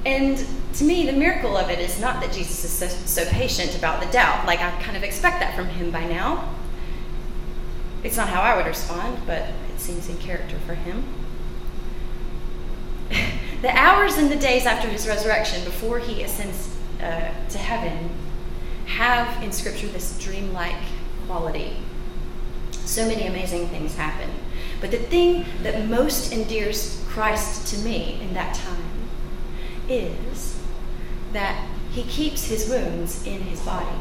And 0.06 0.46
to 0.74 0.84
me, 0.84 1.06
the 1.06 1.12
miracle 1.12 1.56
of 1.56 1.70
it 1.70 1.80
is 1.80 2.00
not 2.00 2.22
that 2.22 2.32
Jesus 2.32 2.64
is 2.64 2.70
so, 2.70 2.86
so, 2.86 3.28
patient 3.30 3.76
about 3.76 4.00
the 4.00 4.10
doubt. 4.12 4.46
Like, 4.46 4.60
I 4.60 4.70
kind 4.80 4.96
of 4.96 5.02
expect 5.02 5.40
that 5.40 5.56
from 5.56 5.66
him 5.66 5.90
by 5.90 6.06
now. 6.06 6.54
It's 8.02 8.16
not 8.16 8.28
how 8.28 8.40
I 8.40 8.56
would 8.56 8.64
respond, 8.64 9.18
but 9.26 9.42
it 9.42 9.78
seems 9.78 10.08
in 10.08 10.16
character 10.18 10.56
for 10.66 10.74
him. 10.74 11.04
the 13.60 13.76
hours 13.76 14.16
and 14.16 14.30
the 14.30 14.36
days 14.36 14.64
after 14.64 14.88
his 14.88 15.06
resurrection, 15.06 15.64
before 15.64 15.98
he 15.98 16.22
ascends 16.22 16.74
uh, 17.02 17.30
to 17.50 17.58
heaven, 17.58 18.10
have 18.90 19.42
in 19.42 19.52
Scripture 19.52 19.88
this 19.88 20.18
dreamlike 20.18 20.82
quality 21.26 21.76
so 22.90 23.06
many 23.06 23.26
amazing 23.26 23.68
things 23.68 23.94
happen. 23.94 24.28
But 24.80 24.90
the 24.90 24.98
thing 24.98 25.44
that 25.62 25.86
most 25.86 26.32
endears 26.32 27.04
Christ 27.08 27.72
to 27.72 27.78
me 27.84 28.18
in 28.20 28.34
that 28.34 28.54
time 28.54 29.08
is 29.88 30.60
that 31.32 31.68
he 31.92 32.02
keeps 32.02 32.44
his 32.44 32.68
wounds 32.68 33.24
in 33.26 33.42
his 33.42 33.60
body. 33.60 33.96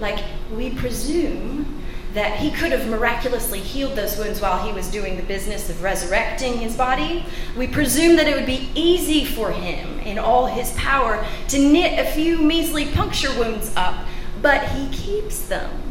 Like, 0.00 0.24
we 0.52 0.70
presume 0.70 1.82
that 2.14 2.38
he 2.38 2.50
could 2.50 2.72
have 2.72 2.88
miraculously 2.88 3.60
healed 3.60 3.94
those 3.94 4.16
wounds 4.16 4.40
while 4.40 4.64
he 4.66 4.72
was 4.72 4.90
doing 4.90 5.16
the 5.16 5.22
business 5.22 5.68
of 5.68 5.82
resurrecting 5.82 6.58
his 6.58 6.76
body. 6.76 7.24
We 7.56 7.66
presume 7.66 8.16
that 8.16 8.26
it 8.26 8.34
would 8.34 8.46
be 8.46 8.70
easy 8.74 9.24
for 9.24 9.52
him 9.52 10.00
in 10.00 10.18
all 10.18 10.46
his 10.46 10.72
power 10.72 11.26
to 11.48 11.58
knit 11.58 11.98
a 11.98 12.10
few 12.10 12.38
measly 12.38 12.86
puncture 12.86 13.36
wounds 13.38 13.72
up, 13.76 14.06
but 14.40 14.68
he 14.68 14.88
keeps 14.88 15.46
them 15.46 15.86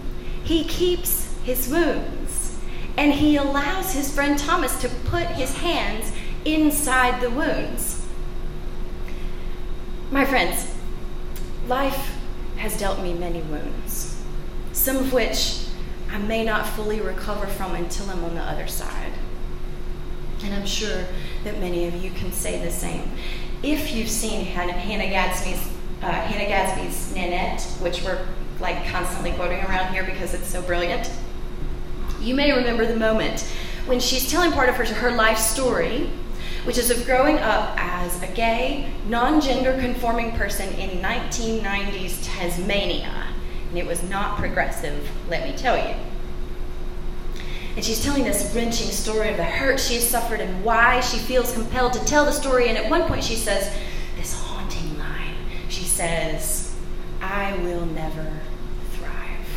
he 0.45 0.63
keeps 0.63 1.33
his 1.43 1.67
wounds 1.67 2.55
and 2.97 3.11
he 3.11 3.35
allows 3.35 3.93
his 3.93 4.13
friend 4.13 4.39
Thomas 4.39 4.79
to 4.79 4.87
put 4.87 5.25
his 5.25 5.57
hands 5.57 6.11
inside 6.45 7.19
the 7.19 7.31
wounds. 7.31 8.05
My 10.11 10.23
friends, 10.23 10.71
life 11.67 12.15
has 12.57 12.77
dealt 12.77 13.01
me 13.01 13.13
many 13.13 13.41
wounds, 13.41 14.21
some 14.71 14.97
of 14.97 15.11
which 15.11 15.64
I 16.15 16.17
may 16.17 16.45
not 16.45 16.65
fully 16.65 17.01
recover 17.01 17.45
from 17.45 17.75
until 17.75 18.09
I'm 18.09 18.23
on 18.23 18.35
the 18.35 18.41
other 18.41 18.67
side. 18.67 19.11
And 20.41 20.53
I'm 20.53 20.65
sure 20.65 21.03
that 21.43 21.59
many 21.59 21.87
of 21.87 21.95
you 22.01 22.09
can 22.11 22.31
say 22.31 22.63
the 22.63 22.71
same. 22.71 23.11
If 23.61 23.93
you've 23.93 24.09
seen 24.09 24.45
Hannah 24.45 24.71
Gadsby's, 24.71 25.69
uh, 26.01 26.11
Hannah 26.11 26.49
Gadsby's 26.49 27.13
Nanette, 27.13 27.63
which 27.81 28.01
we're 28.01 28.25
like 28.61 28.87
constantly 28.87 29.33
quoting 29.33 29.59
around 29.65 29.91
here 29.91 30.05
because 30.05 30.33
it's 30.33 30.47
so 30.47 30.61
brilliant. 30.61 31.11
You 32.21 32.33
may 32.33 32.53
remember 32.53 32.85
the 32.85 32.95
moment 32.95 33.41
when 33.85 33.99
she's 33.99 34.31
telling 34.31 34.53
part 34.53 34.69
of 34.69 34.75
her, 34.75 34.85
her 34.85 35.11
life 35.11 35.37
story, 35.37 36.09
which 36.63 36.77
is 36.77 36.91
of 36.91 37.05
growing 37.05 37.39
up 37.39 37.75
as 37.77 38.23
a 38.23 38.27
gay, 38.27 38.89
non 39.09 39.41
gender 39.41 39.77
conforming 39.81 40.31
person 40.31 40.73
in 40.75 41.01
1990s 41.01 42.19
Tasmania. 42.23 43.24
And 43.75 43.83
it 43.83 43.89
was 43.89 44.03
not 44.03 44.37
progressive, 44.37 45.09
let 45.27 45.43
me 45.43 45.53
tell 45.57 45.75
you. 45.75 45.95
And 47.75 47.83
she's 47.83 48.01
telling 48.01 48.23
this 48.23 48.55
wrenching 48.55 48.87
story 48.87 49.31
of 49.31 49.35
the 49.35 49.43
hurt 49.43 49.81
she 49.81 49.95
has 49.95 50.07
suffered 50.07 50.39
and 50.39 50.63
why 50.63 51.01
she 51.01 51.17
feels 51.17 51.51
compelled 51.51 51.91
to 51.91 52.05
tell 52.05 52.23
the 52.23 52.31
story. 52.31 52.69
And 52.69 52.77
at 52.77 52.89
one 52.89 53.03
point, 53.03 53.21
she 53.21 53.35
says 53.35 53.75
this 54.15 54.33
haunting 54.33 54.97
line. 54.97 55.35
She 55.67 55.83
says, 55.83 56.73
I 57.21 57.57
will 57.63 57.85
never 57.85 58.39
thrive. 58.93 59.49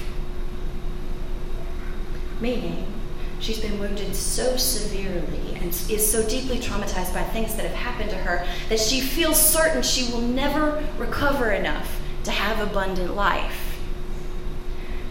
Meaning, 2.40 2.92
she's 3.38 3.60
been 3.60 3.78
wounded 3.78 4.16
so 4.16 4.56
severely 4.56 5.54
and 5.60 5.68
is 5.68 6.10
so 6.10 6.28
deeply 6.28 6.58
traumatized 6.58 7.14
by 7.14 7.22
things 7.22 7.54
that 7.54 7.66
have 7.66 7.76
happened 7.76 8.10
to 8.10 8.16
her 8.16 8.44
that 8.68 8.80
she 8.80 9.00
feels 9.00 9.40
certain 9.40 9.80
she 9.80 10.12
will 10.12 10.22
never 10.22 10.84
recover 10.98 11.52
enough 11.52 12.00
to 12.24 12.32
have 12.32 12.68
abundant 12.68 13.14
life. 13.14 13.67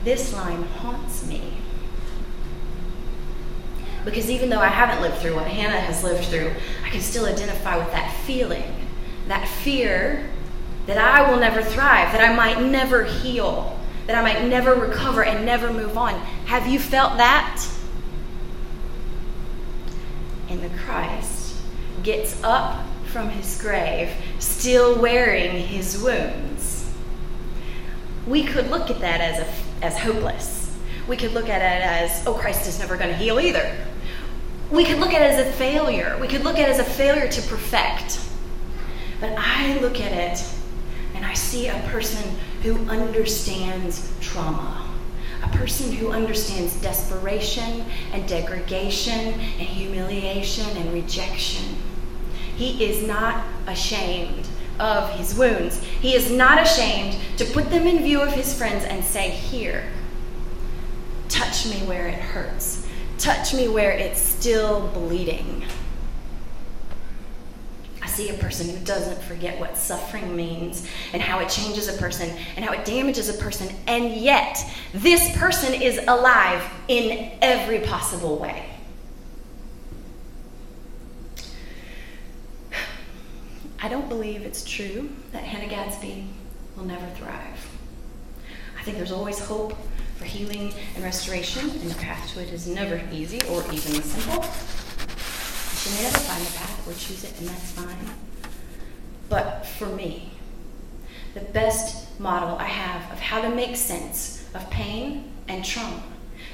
This 0.07 0.31
line 0.31 0.63
haunts 0.63 1.27
me 1.27 1.57
Because 4.05 4.29
even 4.29 4.49
though 4.49 4.61
I 4.61 4.69
haven't 4.69 5.01
lived 5.01 5.17
through 5.17 5.35
what 5.35 5.47
Hannah 5.47 5.81
has 5.81 6.01
lived 6.01 6.23
through, 6.27 6.53
I 6.85 6.89
can 6.89 7.01
still 7.01 7.25
identify 7.25 7.75
with 7.75 7.91
that 7.91 8.15
feeling, 8.23 8.73
that 9.27 9.45
fear 9.49 10.29
that 10.85 10.97
I 10.97 11.29
will 11.29 11.37
never 11.37 11.61
thrive, 11.61 12.13
that 12.13 12.21
I 12.23 12.33
might 12.33 12.61
never 12.61 13.03
heal, 13.03 13.77
that 14.05 14.15
I 14.15 14.21
might 14.21 14.47
never 14.47 14.75
recover 14.75 15.25
and 15.25 15.45
never 15.45 15.73
move 15.73 15.97
on. 15.97 16.13
Have 16.45 16.67
you 16.67 16.79
felt 16.79 17.17
that? 17.17 17.67
And 20.47 20.61
the 20.61 20.69
Christ 20.85 21.57
gets 22.03 22.41
up 22.45 22.85
from 23.07 23.27
his 23.27 23.61
grave, 23.61 24.09
still 24.39 25.01
wearing 25.01 25.67
his 25.67 26.01
wounds. 26.01 26.89
We 28.25 28.45
could 28.45 28.69
look 28.69 28.89
at 28.89 29.01
that 29.01 29.19
as, 29.19 29.39
a, 29.39 29.66
as 29.81 29.97
hopeless. 29.97 30.75
We 31.07 31.17
could 31.17 31.33
look 31.33 31.49
at 31.49 31.61
it 31.61 31.85
as, 31.85 32.25
oh, 32.27 32.33
Christ 32.33 32.67
is 32.67 32.79
never 32.79 32.97
going 32.97 33.09
to 33.09 33.15
heal 33.15 33.39
either. 33.39 33.75
We 34.69 34.83
could 34.83 34.99
look 34.99 35.13
at 35.13 35.21
it 35.21 35.39
as 35.39 35.47
a 35.47 35.51
failure. 35.53 36.17
We 36.19 36.27
could 36.27 36.43
look 36.43 36.57
at 36.57 36.67
it 36.67 36.71
as 36.71 36.79
a 36.79 36.83
failure 36.83 37.29
to 37.29 37.41
perfect. 37.43 38.19
But 39.19 39.33
I 39.37 39.79
look 39.79 40.01
at 40.01 40.11
it 40.11 40.45
and 41.15 41.25
I 41.25 41.33
see 41.33 41.67
a 41.67 41.79
person 41.87 42.37
who 42.61 42.75
understands 42.89 44.11
trauma, 44.19 44.87
a 45.43 45.49
person 45.49 45.91
who 45.91 46.11
understands 46.11 46.79
desperation 46.81 47.85
and 48.11 48.27
degradation 48.27 49.33
and 49.33 49.61
humiliation 49.61 50.65
and 50.77 50.93
rejection. 50.93 51.77
He 52.55 52.83
is 52.83 53.07
not 53.07 53.45
ashamed 53.67 54.47
of 54.79 55.09
his 55.11 55.35
wounds. 55.35 55.81
He 55.83 56.15
is 56.15 56.31
not 56.31 56.61
ashamed 56.61 57.17
to 57.37 57.45
put 57.45 57.69
them 57.69 57.87
in 57.87 58.03
view 58.03 58.21
of 58.21 58.33
his 58.33 58.57
friends 58.57 58.85
and 58.85 59.03
say, 59.03 59.29
Here, 59.29 59.87
touch 61.29 61.65
me 61.67 61.77
where 61.87 62.07
it 62.07 62.15
hurts. 62.15 62.87
Touch 63.17 63.53
me 63.53 63.67
where 63.67 63.91
it's 63.91 64.21
still 64.21 64.87
bleeding. 64.89 65.63
I 68.01 68.07
see 68.07 68.29
a 68.29 68.35
person 68.35 68.69
who 68.69 68.85
doesn't 68.85 69.21
forget 69.23 69.59
what 69.59 69.75
suffering 69.75 70.35
means 70.35 70.87
and 71.13 71.21
how 71.21 71.39
it 71.39 71.49
changes 71.49 71.87
a 71.87 71.97
person 71.97 72.29
and 72.55 72.63
how 72.63 72.71
it 72.71 72.85
damages 72.85 73.27
a 73.27 73.33
person, 73.33 73.69
and 73.87 74.13
yet 74.13 74.63
this 74.93 75.35
person 75.37 75.73
is 75.73 75.99
alive 76.07 76.63
in 76.87 77.31
every 77.41 77.79
possible 77.79 78.37
way. 78.37 78.76
I 83.87 83.89
don't 83.89 84.09
believe 84.09 84.41
it's 84.41 84.65
true 84.65 85.09
that 85.31 85.45
Hannah 85.45 85.69
Gadsby 85.69 86.27
will 86.75 86.83
never 86.83 87.07
thrive. 87.11 87.77
I 88.77 88.83
think 88.83 88.97
there's 88.97 89.13
always 89.13 89.39
hope 89.39 89.77
for 90.17 90.25
healing 90.25 90.73
and 90.95 91.05
restoration, 91.05 91.69
and 91.69 91.89
the 91.89 91.95
path 91.95 92.33
to 92.33 92.41
it 92.41 92.49
is 92.49 92.67
never 92.67 93.01
easy 93.13 93.39
or 93.47 93.63
even 93.71 94.03
simple. 94.03 94.43
She 95.77 95.89
may 95.95 96.03
never 96.03 96.17
find 96.17 96.45
the 96.45 96.57
path 96.57 96.85
or 96.85 96.91
choose 96.95 97.23
it, 97.23 97.39
and 97.39 97.47
that's 97.47 97.71
fine. 97.71 97.95
But 99.29 99.65
for 99.65 99.85
me, 99.85 100.31
the 101.33 101.39
best 101.39 102.19
model 102.19 102.57
I 102.57 102.65
have 102.65 103.09
of 103.13 103.21
how 103.21 103.39
to 103.39 103.49
make 103.49 103.77
sense 103.77 104.49
of 104.53 104.69
pain 104.69 105.31
and 105.47 105.63
trauma, 105.63 106.03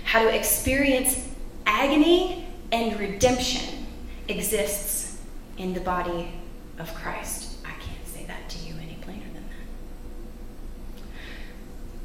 how 0.04 0.22
to 0.22 0.30
experience 0.30 1.30
agony 1.66 2.48
and 2.72 3.00
redemption 3.00 3.88
exists 4.28 5.20
in 5.58 5.74
the 5.74 5.80
body 5.80 6.32
of 6.80 6.94
Christ. 6.96 7.58
I 7.65 7.72
can't 7.82 8.08
say 8.08 8.25
that 8.25 8.50
to 8.50 8.60
you 8.60 8.75
any 8.82 8.98
plainer 9.01 9.25
than 9.34 9.44
that. 9.44 11.03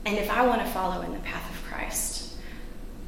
And 0.07 0.19
if 0.19 0.31
I 0.31 0.47
want 0.47 0.63
to 0.63 0.69
follow 0.71 1.03
in 1.03 1.13
the 1.13 1.21
path 1.21 1.51
of 1.51 1.65
Christ, 1.71 2.37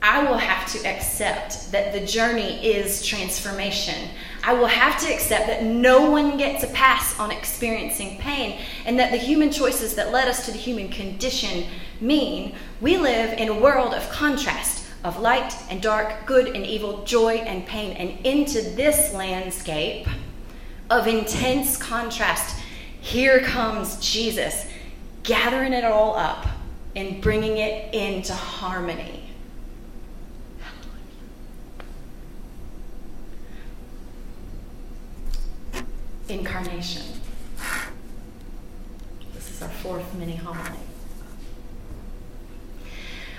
I 0.03 0.25
will 0.25 0.39
have 0.39 0.67
to 0.73 0.89
accept 0.89 1.73
that 1.73 1.93
the 1.93 2.01
journey 2.07 2.67
is 2.67 3.05
transformation. 3.05 4.09
I 4.43 4.55
will 4.55 4.67
have 4.67 4.99
to 5.01 5.13
accept 5.13 5.47
that 5.49 5.63
no 5.63 6.11
one 6.11 6.39
gets 6.39 6.65
a 6.65 6.69
pass 6.69 7.19
on 7.21 7.31
experiencing 7.31 8.17
pain, 8.17 8.61
and 8.87 8.99
that 8.99 9.11
the 9.11 9.19
human 9.19 9.51
choices 9.51 9.95
that 9.97 10.11
led 10.11 10.27
us 10.27 10.47
to 10.47 10.53
the 10.53 10.59
human 10.59 10.89
condition 10.89 11.67
mean 12.01 12.55
we 12.81 12.97
live 12.97 13.39
in 13.39 13.51
a 13.51 13.61
world 13.61 13.93
of 13.93 14.09
contrast, 14.09 14.87
of 15.05 15.21
light 15.21 15.55
and 15.69 15.83
dark, 15.83 16.25
good 16.25 16.49
and 16.57 16.65
evil, 16.65 17.05
joy 17.05 17.37
and 17.37 17.67
pain. 17.67 17.95
And 17.99 18.25
into 18.25 18.63
this 18.63 19.13
landscape, 19.13 20.07
of 20.91 21.07
intense 21.07 21.77
contrast, 21.77 22.61
here 23.01 23.41
comes 23.41 23.99
Jesus, 24.01 24.67
gathering 25.23 25.73
it 25.73 25.85
all 25.85 26.17
up 26.17 26.47
and 26.97 27.23
bringing 27.23 27.59
it 27.59 27.95
into 27.95 28.35
harmony. 28.35 29.25
Incarnation. 36.29 37.03
This 39.33 39.51
is 39.51 39.63
our 39.63 39.69
fourth 39.69 40.15
mini 40.15 40.37
homily. 40.37 40.79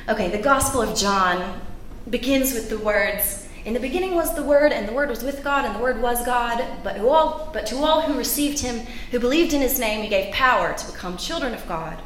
Okay, 0.09 0.29
the 0.29 0.41
Gospel 0.41 0.81
of 0.81 0.97
John 0.97 1.61
begins 2.09 2.53
with 2.53 2.69
the 2.69 2.77
words 2.77 3.47
in 3.65 3.74
the 3.74 3.80
beginning 3.80 4.15
was 4.15 4.34
the 4.36 4.43
Word, 4.43 4.71
and 4.71 4.88
the 4.88 4.93
Word 4.93 5.10
was 5.10 5.24
with 5.24 5.43
God, 5.43 5.65
and 5.65 5.76
the 5.76 5.80
Word 5.80 6.02
was 6.02 6.26
God. 6.26 6.63
But, 6.84 6.97
who 6.97 7.10
all, 7.10 7.50
but 7.54 7.65
to 7.67 7.78
all 7.78 8.02
who 8.02 8.17
received 8.17 8.60
him, 8.60 8.86
who 9.12 9.19
believed 9.19 9.54
in 9.54 9.62
his 9.62 9.80
name, 9.80 10.02
he 10.02 10.10
gave 10.10 10.34
power 10.34 10.74
to 10.74 10.91
become 10.91 11.17
children 11.17 11.54
of 11.54 11.67
God. 11.67 12.02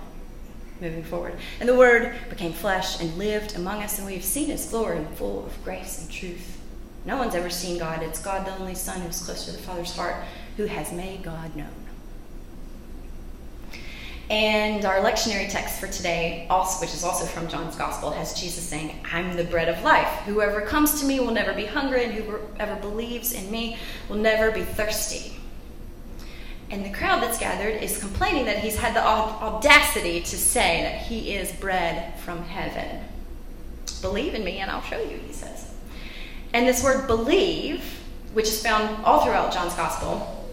Moving 0.82 1.04
forward. 1.04 1.36
And 1.60 1.70
the 1.70 1.76
Word 1.76 2.16
became 2.30 2.52
flesh 2.52 3.00
and 3.00 3.18
lived 3.18 3.56
among 3.56 3.82
us, 3.84 3.98
and 3.98 4.06
we 4.06 4.16
have 4.16 4.26
seen 4.26 4.48
his 4.48 4.66
glory, 4.66 5.06
full 5.16 5.46
of 5.46 5.64
grace 5.64 6.02
and 6.02 6.12
truth. 6.12 6.62
No 7.06 7.18
one's 7.18 7.36
ever 7.36 7.50
seen 7.50 7.78
God. 7.78 8.04
It's 8.04 8.22
God, 8.22 8.46
the 8.46 8.58
only 8.58 8.76
Son, 8.76 9.00
who's 9.02 9.24
close 9.24 9.46
to 9.46 9.52
the 9.52 9.60
Father's 9.60 9.96
heart, 9.96 10.16
who 10.58 10.66
has 10.66 10.92
made 10.92 11.24
God 11.24 11.56
known. 11.56 11.85
And 14.30 14.86
our 14.86 15.02
lectionary 15.02 15.48
text 15.50 15.80
for 15.80 15.88
today, 15.88 16.48
also, 16.50 16.82
which 16.84 16.96
is 16.96 17.04
also 17.04 17.26
from 17.26 17.48
John's 17.48 17.76
Gospel, 17.76 18.10
has 18.10 18.40
Jesus 18.40 18.64
saying, 18.64 18.96
I'm 19.12 19.36
the 19.36 19.44
bread 19.44 19.70
of 19.70 19.84
life. 19.84 20.08
Whoever 20.26 20.62
comes 20.62 21.00
to 21.00 21.06
me 21.06 21.20
will 21.20 21.32
never 21.32 21.54
be 21.54 21.66
hungry, 21.66 22.06
and 22.06 22.14
whoever 22.14 22.76
believes 22.78 23.34
in 23.34 23.52
me 23.52 23.78
will 24.10 24.18
never 24.18 24.50
be 24.50 24.64
thirsty. 24.64 25.40
And 26.72 26.84
the 26.84 26.90
crowd 26.90 27.22
that's 27.22 27.38
gathered 27.38 27.84
is 27.84 28.00
complaining 28.00 28.46
that 28.46 28.58
he's 28.58 28.78
had 28.78 28.96
the 28.96 29.06
audacity 29.06 30.22
to 30.22 30.38
say 30.38 30.82
that 30.82 31.02
he 31.04 31.36
is 31.36 31.52
bread 31.52 32.20
from 32.20 32.42
heaven. 32.44 33.02
Believe 34.02 34.34
in 34.34 34.44
me, 34.44 34.58
and 34.58 34.72
I'll 34.72 34.82
show 34.82 35.00
you, 35.00 35.18
he 35.18 35.34
says. 35.34 35.72
And 36.54 36.68
this 36.68 36.84
word 36.84 37.06
believe, 37.06 37.84
which 38.34 38.48
is 38.48 38.64
found 38.64 39.06
all 39.06 39.24
throughout 39.24 39.54
John's 39.54 39.76
Gospel, 39.76 40.48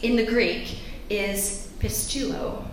in 0.00 0.16
the 0.16 0.24
Greek 0.24 0.78
is 1.10 1.68
pisteuo, 1.78 2.64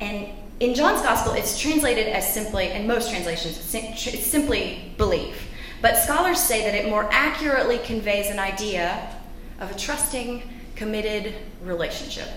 and 0.00 0.28
in 0.60 0.74
John's 0.74 1.00
gospel, 1.00 1.32
it's 1.32 1.58
translated 1.58 2.06
as 2.08 2.32
simply, 2.32 2.68
in 2.68 2.86
most 2.86 3.10
translations, 3.10 3.74
it's 3.74 4.26
simply 4.26 4.92
believe. 4.98 5.36
But 5.80 5.96
scholars 5.96 6.38
say 6.38 6.62
that 6.64 6.74
it 6.74 6.90
more 6.90 7.08
accurately 7.10 7.78
conveys 7.78 8.28
an 8.28 8.38
idea 8.38 9.16
of 9.58 9.70
a 9.70 9.78
trusting, 9.78 10.42
committed 10.76 11.34
relationship. 11.62 12.28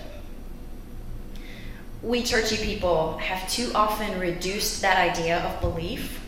We 2.02 2.22
churchy 2.22 2.56
people 2.56 3.18
have 3.18 3.50
too 3.50 3.70
often 3.74 4.18
reduced 4.18 4.80
that 4.82 4.96
idea 4.96 5.40
of 5.40 5.60
belief 5.60 6.20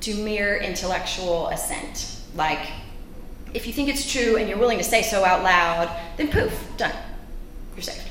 to 0.00 0.14
mere 0.14 0.56
intellectual 0.56 1.48
assent. 1.48 2.16
Like, 2.34 2.68
if 3.54 3.66
you 3.66 3.72
think 3.72 3.88
it's 3.88 4.10
true 4.10 4.36
and 4.36 4.48
you're 4.48 4.58
willing 4.58 4.78
to 4.78 4.84
say 4.84 5.02
so 5.02 5.24
out 5.24 5.42
loud, 5.42 5.90
then 6.16 6.30
poof, 6.30 6.52
done. 6.76 6.94
You're 7.76 7.82
saved. 7.82 8.08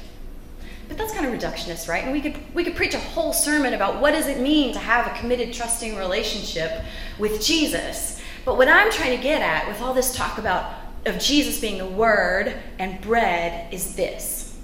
But 0.92 0.98
that's 0.98 1.14
kind 1.14 1.26
of 1.26 1.32
reductionist, 1.32 1.88
right? 1.88 2.04
And 2.04 2.12
we 2.12 2.20
could 2.20 2.36
we 2.54 2.66
could 2.66 2.76
preach 2.76 2.94
a 2.94 3.00
whole 3.00 3.32
sermon 3.32 3.74
about 3.74 4.02
what 4.02 4.12
does 4.12 4.28
it 4.28 4.42
mean 4.42 4.74
to 4.74 4.80
have 4.80 5.08
a 5.08 5.18
committed, 5.18 5.54
trusting 5.54 5.96
relationship 5.96 6.84
with 7.18 7.42
Jesus. 7.42 8.22
But 8.44 8.58
what 8.58 8.68
I'm 8.68 8.92
trying 8.92 9.16
to 9.16 9.24
get 9.24 9.42
at 9.42 9.70
with 9.70 9.80
all 9.80 9.94
this 9.94 10.14
talk 10.14 10.38
about 10.38 10.70
of 11.06 11.18
Jesus 11.18 11.62
being 11.62 11.78
the 11.78 11.86
word 11.86 12.54
and 12.78 13.00
bread 13.00 13.74
is 13.74 13.96
this. 13.96 14.58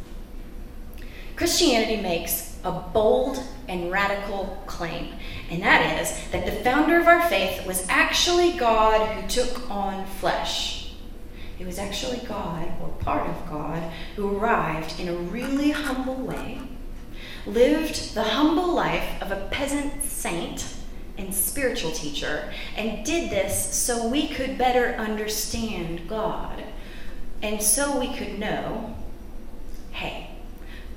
Christianity 1.37 2.01
makes 2.01 2.57
a 2.65 2.73
bold 2.73 3.41
and 3.69 3.89
radical 3.89 4.61
claim, 4.65 5.13
and 5.49 5.61
that 5.61 6.01
is 6.01 6.11
that 6.31 6.45
the 6.45 6.51
founder 6.51 6.99
of 6.99 7.07
our 7.07 7.21
faith 7.29 7.65
was 7.65 7.87
actually 7.87 8.51
God 8.57 9.15
who 9.15 9.29
took 9.29 9.71
on 9.71 10.05
flesh. 10.05 10.76
It 11.59 11.65
was 11.65 11.79
actually 11.79 12.19
God, 12.27 12.67
or 12.81 12.89
part 12.99 13.27
of 13.27 13.49
God, 13.49 13.81
who 14.15 14.37
arrived 14.37 14.99
in 14.99 15.07
a 15.07 15.13
really 15.13 15.71
humble 15.71 16.15
way, 16.15 16.59
lived 17.45 18.13
the 18.13 18.23
humble 18.23 18.73
life 18.73 19.21
of 19.21 19.31
a 19.31 19.47
peasant 19.49 20.03
saint 20.03 20.75
and 21.17 21.33
spiritual 21.33 21.91
teacher, 21.91 22.53
and 22.75 23.03
did 23.03 23.31
this 23.31 23.73
so 23.73 24.07
we 24.07 24.27
could 24.27 24.57
better 24.57 24.93
understand 24.95 26.07
God, 26.07 26.63
and 27.41 27.61
so 27.61 27.99
we 27.99 28.13
could 28.13 28.37
know 28.37 28.95
hey, 29.91 30.29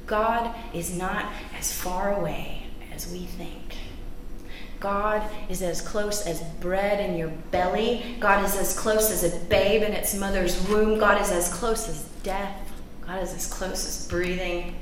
God 0.04 0.54
is 0.74 0.94
not 0.94 1.32
as 1.58 1.72
far 1.72 2.12
away 2.12 2.64
as 2.92 3.10
we 3.10 3.20
think. 3.20 3.69
God 4.80 5.22
is 5.50 5.60
as 5.60 5.82
close 5.82 6.26
as 6.26 6.42
bread 6.60 6.98
in 7.06 7.16
your 7.16 7.28
belly. 7.50 8.16
God 8.18 8.44
is 8.44 8.56
as 8.56 8.76
close 8.76 9.10
as 9.10 9.22
a 9.22 9.38
babe 9.46 9.82
in 9.82 9.92
its 9.92 10.14
mother's 10.14 10.66
womb. 10.68 10.98
God 10.98 11.20
is 11.20 11.30
as 11.30 11.52
close 11.52 11.88
as 11.88 12.02
death. 12.22 12.72
God 13.06 13.22
is 13.22 13.34
as 13.34 13.46
close 13.46 13.86
as 13.86 14.08
breathing. 14.08 14.76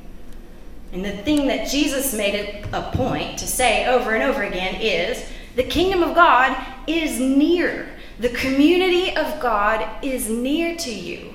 And 0.93 1.05
the 1.05 1.17
thing 1.19 1.49
that 1.49 1.69
Jesus 1.69 2.15
made 2.15 2.35
it 2.35 2.67
a 2.73 2.91
point 2.93 3.39
to 3.41 3.47
say 3.47 3.87
over 3.87 4.15
and 4.15 4.23
over 4.23 4.43
again 4.43 4.81
is 4.81 5.23
the 5.57 5.65
kingdom 5.65 6.03
of 6.03 6.15
God 6.15 6.57
is 6.87 7.19
near. 7.19 7.89
The 8.21 8.31
community 8.31 9.15
of 9.17 9.41
God 9.41 9.87
is 10.03 10.31
near 10.31 10.77
to 10.77 10.93
you. 10.93 11.35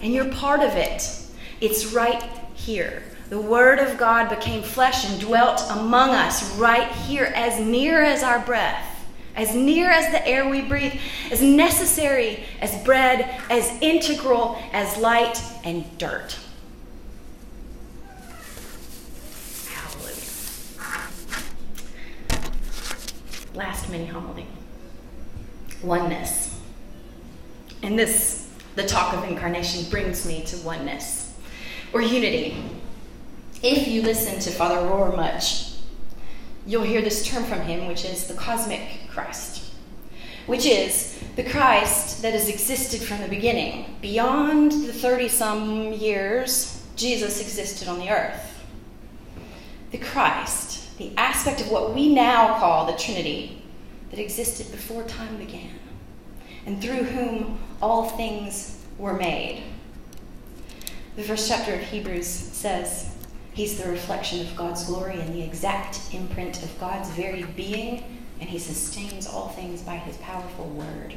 And 0.00 0.12
you're 0.12 0.32
part 0.32 0.60
of 0.60 0.74
it. 0.76 1.20
It's 1.60 1.92
right 1.92 2.22
here. 2.54 3.02
The 3.34 3.40
Word 3.40 3.80
of 3.80 3.98
God 3.98 4.28
became 4.28 4.62
flesh 4.62 5.10
and 5.10 5.20
dwelt 5.20 5.60
among 5.70 6.10
us 6.10 6.56
right 6.56 6.88
here, 6.92 7.32
as 7.34 7.58
near 7.58 8.00
as 8.00 8.22
our 8.22 8.38
breath, 8.38 9.04
as 9.34 9.56
near 9.56 9.90
as 9.90 10.12
the 10.12 10.24
air 10.24 10.48
we 10.48 10.60
breathe, 10.60 10.92
as 11.32 11.42
necessary 11.42 12.44
as 12.60 12.80
bread, 12.84 13.28
as 13.50 13.68
integral 13.82 14.56
as 14.72 14.96
light 14.98 15.42
and 15.64 15.84
dirt. 15.98 16.38
Hallelujah. 19.68 20.14
Last 23.54 23.90
mini 23.90 24.06
homily 24.06 24.46
oneness. 25.82 26.56
And 27.82 27.98
this, 27.98 28.48
the 28.76 28.86
talk 28.86 29.12
of 29.12 29.24
incarnation, 29.24 29.90
brings 29.90 30.24
me 30.24 30.44
to 30.44 30.56
oneness 30.58 31.34
or 31.92 32.00
unity. 32.00 32.64
If 33.66 33.88
you 33.88 34.02
listen 34.02 34.38
to 34.40 34.50
Father 34.50 34.76
Rohr 34.76 35.16
much, 35.16 35.72
you'll 36.66 36.82
hear 36.82 37.00
this 37.00 37.26
term 37.26 37.44
from 37.44 37.62
him, 37.62 37.86
which 37.86 38.04
is 38.04 38.26
the 38.26 38.34
cosmic 38.34 39.08
Christ, 39.08 39.72
which 40.44 40.66
is 40.66 41.18
the 41.36 41.44
Christ 41.44 42.20
that 42.20 42.34
has 42.34 42.50
existed 42.50 43.00
from 43.00 43.22
the 43.22 43.28
beginning. 43.28 43.96
Beyond 44.02 44.70
the 44.70 44.92
30 44.92 45.28
some 45.28 45.94
years, 45.94 46.84
Jesus 46.94 47.40
existed 47.40 47.88
on 47.88 48.00
the 48.00 48.10
earth. 48.10 48.62
The 49.92 49.98
Christ, 49.98 50.98
the 50.98 51.16
aspect 51.16 51.62
of 51.62 51.70
what 51.70 51.94
we 51.94 52.14
now 52.14 52.58
call 52.58 52.84
the 52.84 52.98
Trinity, 52.98 53.62
that 54.10 54.18
existed 54.18 54.70
before 54.72 55.04
time 55.04 55.38
began, 55.38 55.70
and 56.66 56.82
through 56.82 57.04
whom 57.04 57.58
all 57.80 58.10
things 58.10 58.84
were 58.98 59.14
made. 59.14 59.62
The 61.16 61.22
first 61.22 61.48
chapter 61.48 61.72
of 61.72 61.80
Hebrews 61.80 62.26
says, 62.26 63.13
He's 63.54 63.80
the 63.80 63.88
reflection 63.88 64.40
of 64.40 64.56
God's 64.56 64.84
glory 64.84 65.20
and 65.20 65.32
the 65.32 65.42
exact 65.42 66.12
imprint 66.12 66.62
of 66.62 66.80
God's 66.80 67.08
very 67.10 67.44
being, 67.44 68.02
and 68.40 68.50
he 68.50 68.58
sustains 68.58 69.28
all 69.28 69.48
things 69.50 69.80
by 69.80 69.96
his 69.96 70.16
powerful 70.16 70.66
word. 70.70 71.14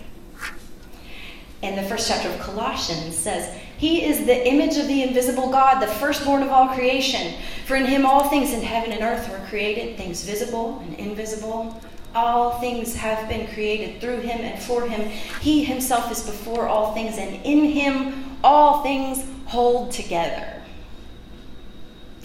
And 1.63 1.75
the 1.75 1.89
first 1.89 2.07
chapter 2.07 2.29
of 2.29 2.39
Colossians 2.39 3.17
says, 3.17 3.51
He 3.79 4.05
is 4.05 4.27
the 4.27 4.47
image 4.47 4.77
of 4.77 4.87
the 4.87 5.01
invisible 5.01 5.49
God, 5.49 5.81
the 5.81 5.87
firstborn 5.87 6.43
of 6.43 6.49
all 6.49 6.67
creation. 6.69 7.33
For 7.65 7.75
in 7.75 7.85
him 7.85 8.05
all 8.05 8.29
things 8.29 8.53
in 8.53 8.61
heaven 8.61 8.91
and 8.91 9.01
earth 9.01 9.27
were 9.29 9.43
created, 9.47 9.97
things 9.97 10.23
visible 10.23 10.79
and 10.85 10.93
invisible. 10.99 11.81
All 12.13 12.59
things 12.59 12.95
have 12.95 13.27
been 13.27 13.47
created 13.47 13.99
through 13.99 14.19
him 14.19 14.41
and 14.41 14.61
for 14.61 14.87
him. 14.87 15.09
He 15.41 15.63
himself 15.63 16.11
is 16.11 16.23
before 16.23 16.67
all 16.67 16.93
things, 16.93 17.17
and 17.17 17.43
in 17.43 17.65
him 17.65 18.37
all 18.43 18.83
things 18.83 19.25
hold 19.47 19.91
together. 19.91 20.56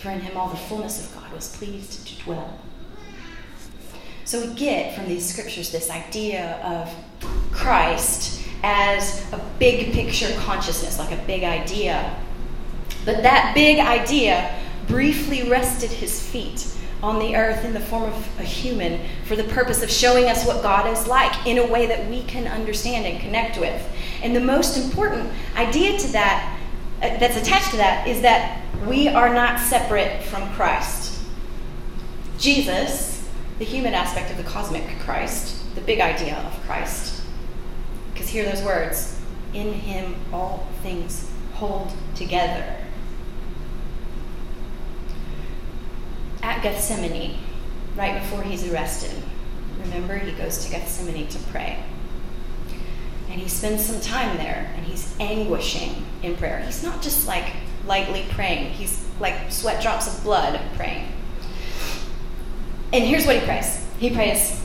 For 0.02 0.10
in 0.10 0.18
him 0.18 0.36
all 0.36 0.48
the 0.48 0.56
fullness 0.56 1.06
of 1.06 1.14
God 1.14 1.32
was 1.32 1.56
pleased 1.56 2.08
to 2.08 2.24
dwell. 2.24 2.58
So 4.24 4.44
we 4.44 4.52
get 4.54 4.96
from 4.96 5.06
these 5.06 5.24
scriptures 5.24 5.70
this 5.70 5.90
idea 5.90 6.56
of 6.64 6.92
Christ 7.52 8.44
as 8.64 9.32
a 9.32 9.40
big 9.60 9.92
picture 9.92 10.34
consciousness, 10.40 10.98
like 10.98 11.12
a 11.12 11.24
big 11.24 11.44
idea. 11.44 12.16
But 13.04 13.22
that 13.22 13.54
big 13.54 13.78
idea 13.78 14.58
briefly 14.88 15.48
rested 15.48 15.90
his 15.90 16.20
feet 16.20 16.66
on 17.00 17.20
the 17.20 17.36
earth 17.36 17.64
in 17.64 17.72
the 17.72 17.80
form 17.80 18.04
of 18.04 18.40
a 18.40 18.44
human 18.44 19.06
for 19.26 19.36
the 19.36 19.44
purpose 19.44 19.84
of 19.84 19.90
showing 19.90 20.24
us 20.24 20.44
what 20.44 20.64
God 20.64 20.92
is 20.92 21.06
like 21.06 21.46
in 21.46 21.58
a 21.58 21.66
way 21.66 21.86
that 21.86 22.10
we 22.10 22.24
can 22.24 22.48
understand 22.48 23.06
and 23.06 23.20
connect 23.20 23.56
with. 23.56 23.88
And 24.20 24.34
the 24.34 24.40
most 24.40 24.76
important 24.76 25.30
idea 25.54 25.96
to 25.96 26.08
that, 26.08 26.58
uh, 27.02 27.18
that's 27.18 27.36
attached 27.36 27.70
to 27.70 27.76
that, 27.76 28.08
is 28.08 28.20
that 28.22 28.61
we 28.86 29.08
are 29.08 29.32
not 29.32 29.60
separate 29.60 30.22
from 30.24 30.48
Christ. 30.54 31.20
Jesus, 32.38 33.28
the 33.58 33.64
human 33.64 33.94
aspect 33.94 34.30
of 34.30 34.36
the 34.36 34.42
cosmic 34.42 34.84
Christ, 35.00 35.74
the 35.74 35.80
big 35.80 36.00
idea 36.00 36.36
of 36.38 36.60
Christ. 36.66 37.22
Because 38.12 38.28
hear 38.28 38.44
those 38.44 38.62
words 38.62 39.20
in 39.54 39.72
him 39.72 40.14
all 40.32 40.66
things 40.82 41.30
hold 41.54 41.92
together. 42.14 42.76
At 46.42 46.62
Gethsemane, 46.62 47.38
right 47.96 48.20
before 48.20 48.42
he's 48.42 48.70
arrested, 48.72 49.22
remember, 49.80 50.18
he 50.18 50.32
goes 50.32 50.64
to 50.64 50.70
Gethsemane 50.70 51.28
to 51.28 51.38
pray. 51.50 51.84
And 53.30 53.40
he 53.40 53.48
spends 53.48 53.84
some 53.84 54.00
time 54.00 54.36
there 54.36 54.72
and 54.76 54.84
he's 54.84 55.14
anguishing 55.20 56.04
in 56.22 56.36
prayer. 56.36 56.60
He's 56.60 56.82
not 56.82 57.00
just 57.00 57.28
like 57.28 57.52
lightly 57.86 58.24
praying. 58.30 58.72
He's 58.72 59.06
like 59.20 59.50
sweat 59.50 59.82
drops 59.82 60.06
of 60.06 60.22
blood 60.22 60.60
praying. 60.76 61.08
And 62.92 63.04
here's 63.04 63.26
what 63.26 63.36
he 63.36 63.42
prays 63.42 63.86
He 63.98 64.10
prays, 64.10 64.62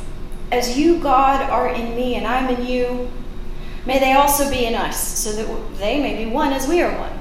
As 0.51 0.77
you, 0.77 0.99
God, 0.99 1.41
are 1.49 1.69
in 1.69 1.95
me 1.95 2.15
and 2.15 2.27
I'm 2.27 2.49
in 2.49 2.65
you, 2.65 3.09
may 3.85 3.99
they 3.99 4.13
also 4.13 4.49
be 4.49 4.65
in 4.65 4.75
us, 4.75 5.17
so 5.17 5.31
that 5.31 5.77
they 5.77 6.01
may 6.01 6.23
be 6.23 6.29
one 6.29 6.53
as 6.53 6.67
we 6.67 6.81
are 6.81 6.97
one. 6.97 7.17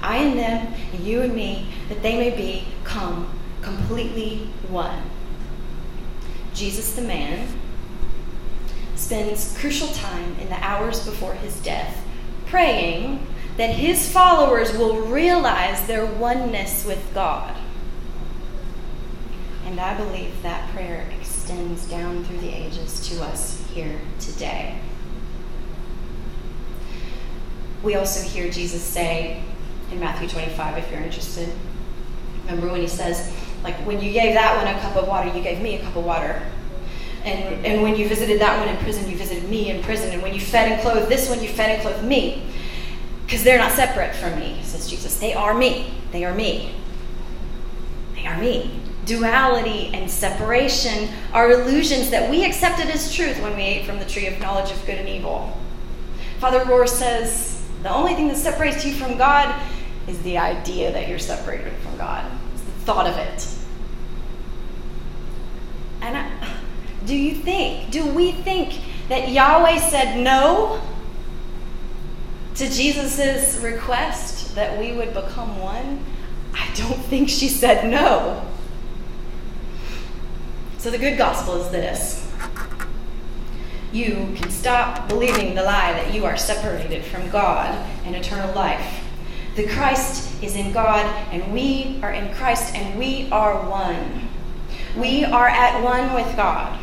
I 0.00 0.16
and 0.18 0.38
them, 0.38 0.72
and 0.92 1.04
you 1.04 1.20
and 1.20 1.34
me, 1.34 1.68
that 1.88 2.02
they 2.02 2.16
may 2.16 2.64
become 2.64 3.30
completely 3.60 4.48
one. 4.68 5.02
Jesus, 6.54 6.94
the 6.94 7.02
man, 7.02 7.46
spends 8.96 9.56
crucial 9.58 9.88
time 9.88 10.36
in 10.40 10.48
the 10.48 10.64
hours 10.64 11.04
before 11.04 11.34
his 11.34 11.60
death 11.62 12.02
praying 12.50 13.24
that 13.56 13.70
his 13.70 14.10
followers 14.10 14.72
will 14.76 15.02
realize 15.06 15.86
their 15.86 16.06
oneness 16.06 16.84
with 16.84 17.12
God. 17.14 17.56
And 19.66 19.78
I 19.78 19.96
believe 19.96 20.42
that 20.42 20.68
prayer 20.70 21.06
extends 21.18 21.88
down 21.88 22.24
through 22.24 22.38
the 22.38 22.48
ages 22.48 23.08
to 23.08 23.22
us 23.22 23.64
here 23.72 24.00
today. 24.18 24.78
We 27.82 27.94
also 27.94 28.26
hear 28.28 28.50
Jesus 28.50 28.82
say 28.82 29.42
in 29.90 30.00
Matthew 30.00 30.28
25, 30.28 30.78
if 30.78 30.90
you're 30.90 31.00
interested. 31.00 31.50
Remember 32.44 32.70
when 32.70 32.80
he 32.80 32.88
says, 32.88 33.32
like, 33.62 33.76
when 33.86 34.00
you 34.00 34.12
gave 34.12 34.34
that 34.34 34.56
one 34.56 34.74
a 34.74 34.78
cup 34.80 34.96
of 34.96 35.08
water, 35.08 35.34
you 35.36 35.42
gave 35.42 35.60
me 35.60 35.76
a 35.76 35.82
cup 35.82 35.96
of 35.96 36.04
water. 36.04 36.42
And, 37.24 37.64
and 37.66 37.82
when 37.82 37.96
you 37.96 38.08
visited 38.08 38.40
that 38.40 38.58
one 38.58 38.68
in 38.74 38.82
prison, 38.82 39.08
you 39.08 39.16
visited 39.16 39.48
me 39.48 39.70
in 39.70 39.82
prison. 39.82 40.10
And 40.12 40.22
when 40.22 40.34
you 40.34 40.40
fed 40.40 40.72
and 40.72 40.80
clothed 40.80 41.10
this 41.10 41.28
one, 41.28 41.42
you 41.42 41.48
fed 41.48 41.70
and 41.70 41.82
clothed 41.82 42.04
me 42.04 42.49
because 43.30 43.44
they're 43.44 43.58
not 43.58 43.70
separate 43.70 44.12
from 44.16 44.36
me, 44.40 44.58
says 44.64 44.90
Jesus. 44.90 45.16
They 45.20 45.34
are 45.34 45.54
me. 45.54 45.94
They 46.10 46.24
are 46.24 46.34
me. 46.34 46.74
They 48.16 48.26
are 48.26 48.36
me. 48.36 48.80
Duality 49.06 49.92
and 49.94 50.10
separation 50.10 51.08
are 51.32 51.48
illusions 51.48 52.10
that 52.10 52.28
we 52.28 52.44
accepted 52.44 52.90
as 52.90 53.14
truth 53.14 53.40
when 53.40 53.54
we 53.54 53.62
ate 53.62 53.86
from 53.86 54.00
the 54.00 54.04
tree 54.04 54.26
of 54.26 54.40
knowledge 54.40 54.72
of 54.72 54.84
good 54.84 54.98
and 54.98 55.08
evil. 55.08 55.56
Father 56.40 56.64
Rohr 56.64 56.88
says 56.88 57.64
the 57.84 57.94
only 57.94 58.14
thing 58.14 58.26
that 58.26 58.36
separates 58.36 58.84
you 58.84 58.94
from 58.94 59.16
God 59.16 59.54
is 60.08 60.20
the 60.22 60.36
idea 60.36 60.90
that 60.90 61.06
you're 61.06 61.20
separated 61.20 61.72
from 61.84 61.96
God, 61.98 62.28
it's 62.54 62.64
the 62.64 62.72
thought 62.72 63.06
of 63.06 63.16
it. 63.16 63.46
And 66.00 66.16
I, 66.16 66.48
do 67.06 67.14
you 67.14 67.36
think, 67.36 67.92
do 67.92 68.06
we 68.06 68.32
think 68.32 68.80
that 69.08 69.28
Yahweh 69.28 69.78
said 69.78 70.18
no 70.18 70.82
to 72.56 72.68
Jesus' 72.68 73.56
request 73.58 74.54
that 74.54 74.78
we 74.78 74.92
would 74.92 75.14
become 75.14 75.58
one, 75.58 76.04
I 76.54 76.68
don't 76.74 77.00
think 77.00 77.28
she 77.28 77.48
said 77.48 77.88
no. 77.90 78.46
So 80.78 80.90
the 80.90 80.98
good 80.98 81.18
gospel 81.18 81.62
is 81.62 81.70
this 81.70 82.26
you 83.92 84.34
can 84.36 84.50
stop 84.50 85.08
believing 85.08 85.54
the 85.54 85.62
lie 85.62 85.92
that 85.92 86.14
you 86.14 86.24
are 86.24 86.36
separated 86.36 87.04
from 87.04 87.28
God 87.30 87.74
and 88.04 88.14
eternal 88.14 88.54
life. 88.54 89.04
The 89.56 89.66
Christ 89.66 90.42
is 90.42 90.54
in 90.54 90.72
God, 90.72 91.04
and 91.32 91.52
we 91.52 91.98
are 92.02 92.12
in 92.12 92.32
Christ, 92.34 92.74
and 92.74 92.96
we 92.96 93.28
are 93.32 93.68
one. 93.68 94.28
We 94.96 95.24
are 95.24 95.48
at 95.48 95.82
one 95.82 96.14
with 96.14 96.36
God. 96.36 96.78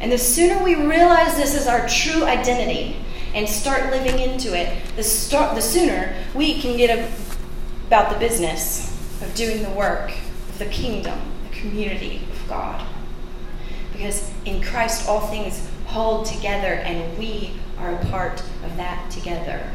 And 0.00 0.12
the 0.12 0.18
sooner 0.18 0.62
we 0.62 0.76
realize 0.76 1.36
this 1.36 1.56
is 1.56 1.66
our 1.66 1.88
true 1.88 2.24
identity, 2.24 2.96
and 3.34 3.48
start 3.48 3.90
living 3.90 4.18
into 4.18 4.56
it, 4.58 4.82
the, 4.96 5.02
start, 5.02 5.54
the 5.54 5.62
sooner 5.62 6.14
we 6.34 6.60
can 6.60 6.76
get 6.76 6.96
a, 6.96 7.10
about 7.86 8.12
the 8.12 8.18
business 8.18 8.94
of 9.22 9.34
doing 9.34 9.62
the 9.62 9.70
work 9.70 10.10
of 10.48 10.58
the 10.58 10.66
kingdom, 10.66 11.18
the 11.50 11.56
community 11.56 12.22
of 12.32 12.48
God. 12.48 12.86
because 13.92 14.30
in 14.44 14.62
Christ 14.62 15.08
all 15.08 15.20
things 15.20 15.68
hold 15.86 16.26
together 16.26 16.74
and 16.74 17.18
we 17.18 17.52
are 17.78 17.94
a 17.94 18.06
part 18.06 18.40
of 18.64 18.76
that 18.76 19.10
together. 19.10 19.68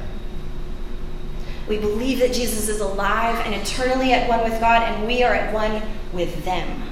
We 1.67 1.77
believe 1.77 2.19
that 2.19 2.33
Jesus 2.33 2.69
is 2.69 2.79
alive 2.79 3.45
and 3.45 3.53
eternally 3.53 4.11
at 4.11 4.27
one 4.27 4.43
with 4.43 4.59
God, 4.59 4.81
and 4.83 5.07
we 5.07 5.23
are 5.23 5.33
at 5.33 5.53
one 5.53 5.81
with 6.11 6.43
them. 6.43 6.89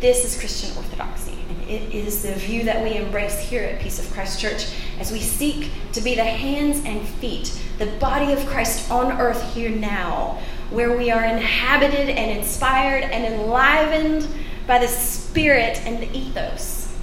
This 0.00 0.24
is 0.24 0.38
Christian 0.38 0.76
orthodoxy, 0.76 1.23
and 1.23 1.23
it 1.68 1.94
is 1.94 2.22
the 2.22 2.32
view 2.34 2.64
that 2.64 2.82
we 2.82 2.96
embrace 2.96 3.38
here 3.38 3.62
at 3.64 3.80
Peace 3.80 3.98
of 3.98 4.12
Christ 4.12 4.40
Church 4.40 4.66
as 4.98 5.10
we 5.10 5.20
seek 5.20 5.70
to 5.92 6.00
be 6.00 6.14
the 6.14 6.24
hands 6.24 6.84
and 6.84 7.06
feet, 7.06 7.58
the 7.78 7.86
body 7.86 8.32
of 8.32 8.44
Christ 8.46 8.90
on 8.90 9.20
earth 9.20 9.54
here 9.54 9.70
now, 9.70 10.40
where 10.70 10.96
we 10.96 11.10
are 11.10 11.24
inhabited 11.24 12.10
and 12.10 12.38
inspired 12.38 13.04
and 13.04 13.24
enlivened 13.24 14.28
by 14.66 14.78
the 14.78 14.88
spirit 14.88 15.80
and 15.86 16.02
the 16.02 16.16
ethos 16.16 16.94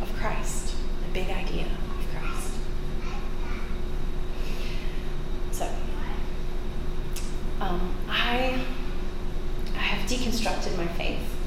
of 0.00 0.12
Christ, 0.16 0.74
the 1.06 1.12
big 1.12 1.30
idea. 1.30 1.64
Of 1.66 2.06
Christ. 2.12 2.52
So, 5.52 5.68
um, 7.60 7.94
I, 8.08 8.64
I 9.74 9.78
have 9.78 10.08
deconstructed 10.08 10.76
my 10.76 10.86
faith. 10.86 11.37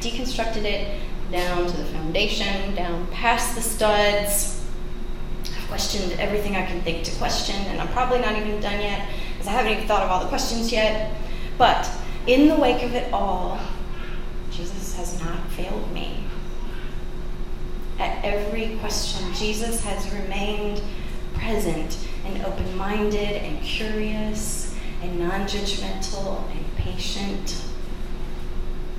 Deconstructed 0.00 0.64
it 0.64 1.00
down 1.30 1.66
to 1.66 1.76
the 1.76 1.84
foundation, 1.86 2.74
down 2.74 3.06
past 3.08 3.54
the 3.54 3.60
studs. 3.60 4.64
I've 5.44 5.68
questioned 5.68 6.12
everything 6.20 6.56
I 6.56 6.64
can 6.64 6.80
think 6.82 7.04
to 7.04 7.14
question, 7.16 7.56
and 7.66 7.80
I'm 7.80 7.88
probably 7.88 8.20
not 8.20 8.36
even 8.36 8.60
done 8.60 8.80
yet 8.80 9.08
because 9.32 9.48
I 9.48 9.52
haven't 9.52 9.72
even 9.72 9.86
thought 9.86 10.02
of 10.02 10.10
all 10.10 10.20
the 10.20 10.28
questions 10.28 10.72
yet. 10.72 11.12
But 11.58 11.90
in 12.26 12.48
the 12.48 12.56
wake 12.56 12.82
of 12.82 12.94
it 12.94 13.12
all, 13.12 13.58
Jesus 14.50 14.96
has 14.96 15.20
not 15.20 15.50
failed 15.50 15.92
me. 15.92 16.24
At 17.98 18.24
every 18.24 18.76
question, 18.80 19.34
Jesus 19.34 19.82
has 19.82 20.12
remained 20.12 20.80
present 21.34 21.98
and 22.24 22.44
open 22.44 22.76
minded 22.76 23.42
and 23.42 23.60
curious 23.62 24.74
and 25.02 25.18
non 25.18 25.42
judgmental 25.42 26.50
and 26.50 26.76
patient. 26.76 27.67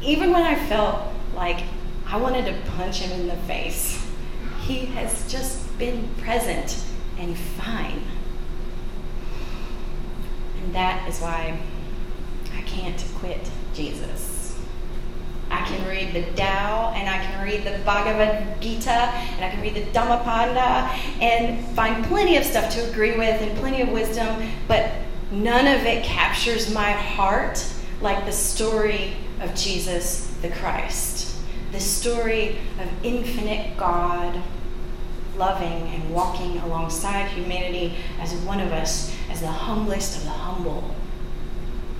Even 0.01 0.31
when 0.31 0.43
I 0.43 0.55
felt 0.67 1.01
like 1.35 1.63
I 2.07 2.17
wanted 2.17 2.45
to 2.45 2.71
punch 2.71 2.99
him 2.99 3.19
in 3.19 3.27
the 3.27 3.35
face, 3.43 4.05
he 4.61 4.85
has 4.87 5.29
just 5.31 5.77
been 5.77 6.07
present 6.15 6.83
and 7.17 7.37
fine. 7.37 8.01
And 10.61 10.73
that 10.73 11.07
is 11.09 11.19
why 11.19 11.59
I 12.55 12.61
can't 12.61 13.03
quit 13.19 13.49
Jesus. 13.73 14.57
I 15.51 15.65
can 15.65 15.87
read 15.87 16.13
the 16.13 16.31
Tao 16.35 16.93
and 16.95 17.09
I 17.09 17.17
can 17.25 17.43
read 17.43 17.63
the 17.63 17.83
Bhagavad 17.83 18.61
Gita 18.61 18.91
and 18.91 19.43
I 19.43 19.49
can 19.49 19.61
read 19.61 19.73
the 19.73 19.91
Dhammapada 19.91 20.91
and 21.21 21.65
find 21.75 22.05
plenty 22.05 22.37
of 22.37 22.45
stuff 22.45 22.71
to 22.75 22.89
agree 22.89 23.17
with 23.17 23.41
and 23.41 23.57
plenty 23.57 23.81
of 23.81 23.89
wisdom, 23.89 24.43
but 24.67 24.91
none 25.31 25.67
of 25.67 25.85
it 25.85 26.03
captures 26.03 26.73
my 26.73 26.91
heart 26.91 27.65
like 28.01 28.25
the 28.25 28.31
story 28.31 29.15
of 29.41 29.55
Jesus 29.55 30.27
the 30.41 30.49
Christ. 30.49 31.37
The 31.71 31.79
story 31.79 32.57
of 32.79 32.89
infinite 33.03 33.77
God 33.77 34.41
loving 35.37 35.87
and 35.93 36.09
walking 36.09 36.57
alongside 36.59 37.29
humanity 37.29 37.95
as 38.19 38.33
one 38.33 38.59
of 38.59 38.71
us, 38.71 39.15
as 39.29 39.41
the 39.41 39.47
humblest 39.47 40.17
of 40.17 40.23
the 40.23 40.29
humble 40.29 40.95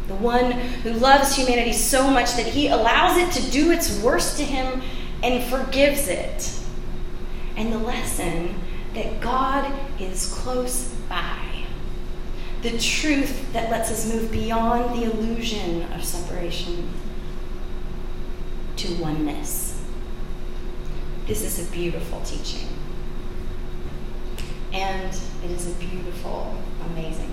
the 0.10 0.15
one 0.15 0.52
who 0.52 0.91
loves 0.93 1.36
humanity 1.36 1.71
so 1.71 2.10
much 2.10 2.34
that 2.34 2.47
he 2.47 2.67
allows 2.67 3.15
it 3.15 3.32
to 3.32 3.52
do 3.52 3.71
its 3.71 4.02
worst 4.02 4.38
to 4.38 4.43
him 4.43 4.82
and 5.23 5.43
forgives 5.43 6.08
it. 6.08 6.52
And 7.56 7.71
the 7.71 7.78
lesson 7.78 8.56
that 8.95 9.21
God 9.21 9.71
is 9.99 10.34
close 10.34 10.95
by. 11.08 11.65
The 12.63 12.78
truth 12.80 13.54
that 13.54 13.69
lets 13.69 13.91
us 13.91 14.12
move 14.12 14.32
beyond 14.32 14.99
the 14.99 15.12
illusion 15.12 15.84
of 15.93 16.04
separation 16.04 16.89
to 18.80 18.94
oneness. 18.94 19.78
This 21.28 21.44
is 21.44 21.68
a 21.68 21.70
beautiful 21.74 22.22
teaching. 22.22 22.70
And 24.72 25.13
it 25.44 25.52
is 25.52 25.68
a 25.68 25.74
beautiful, 25.80 26.56
amazing. 26.92 27.30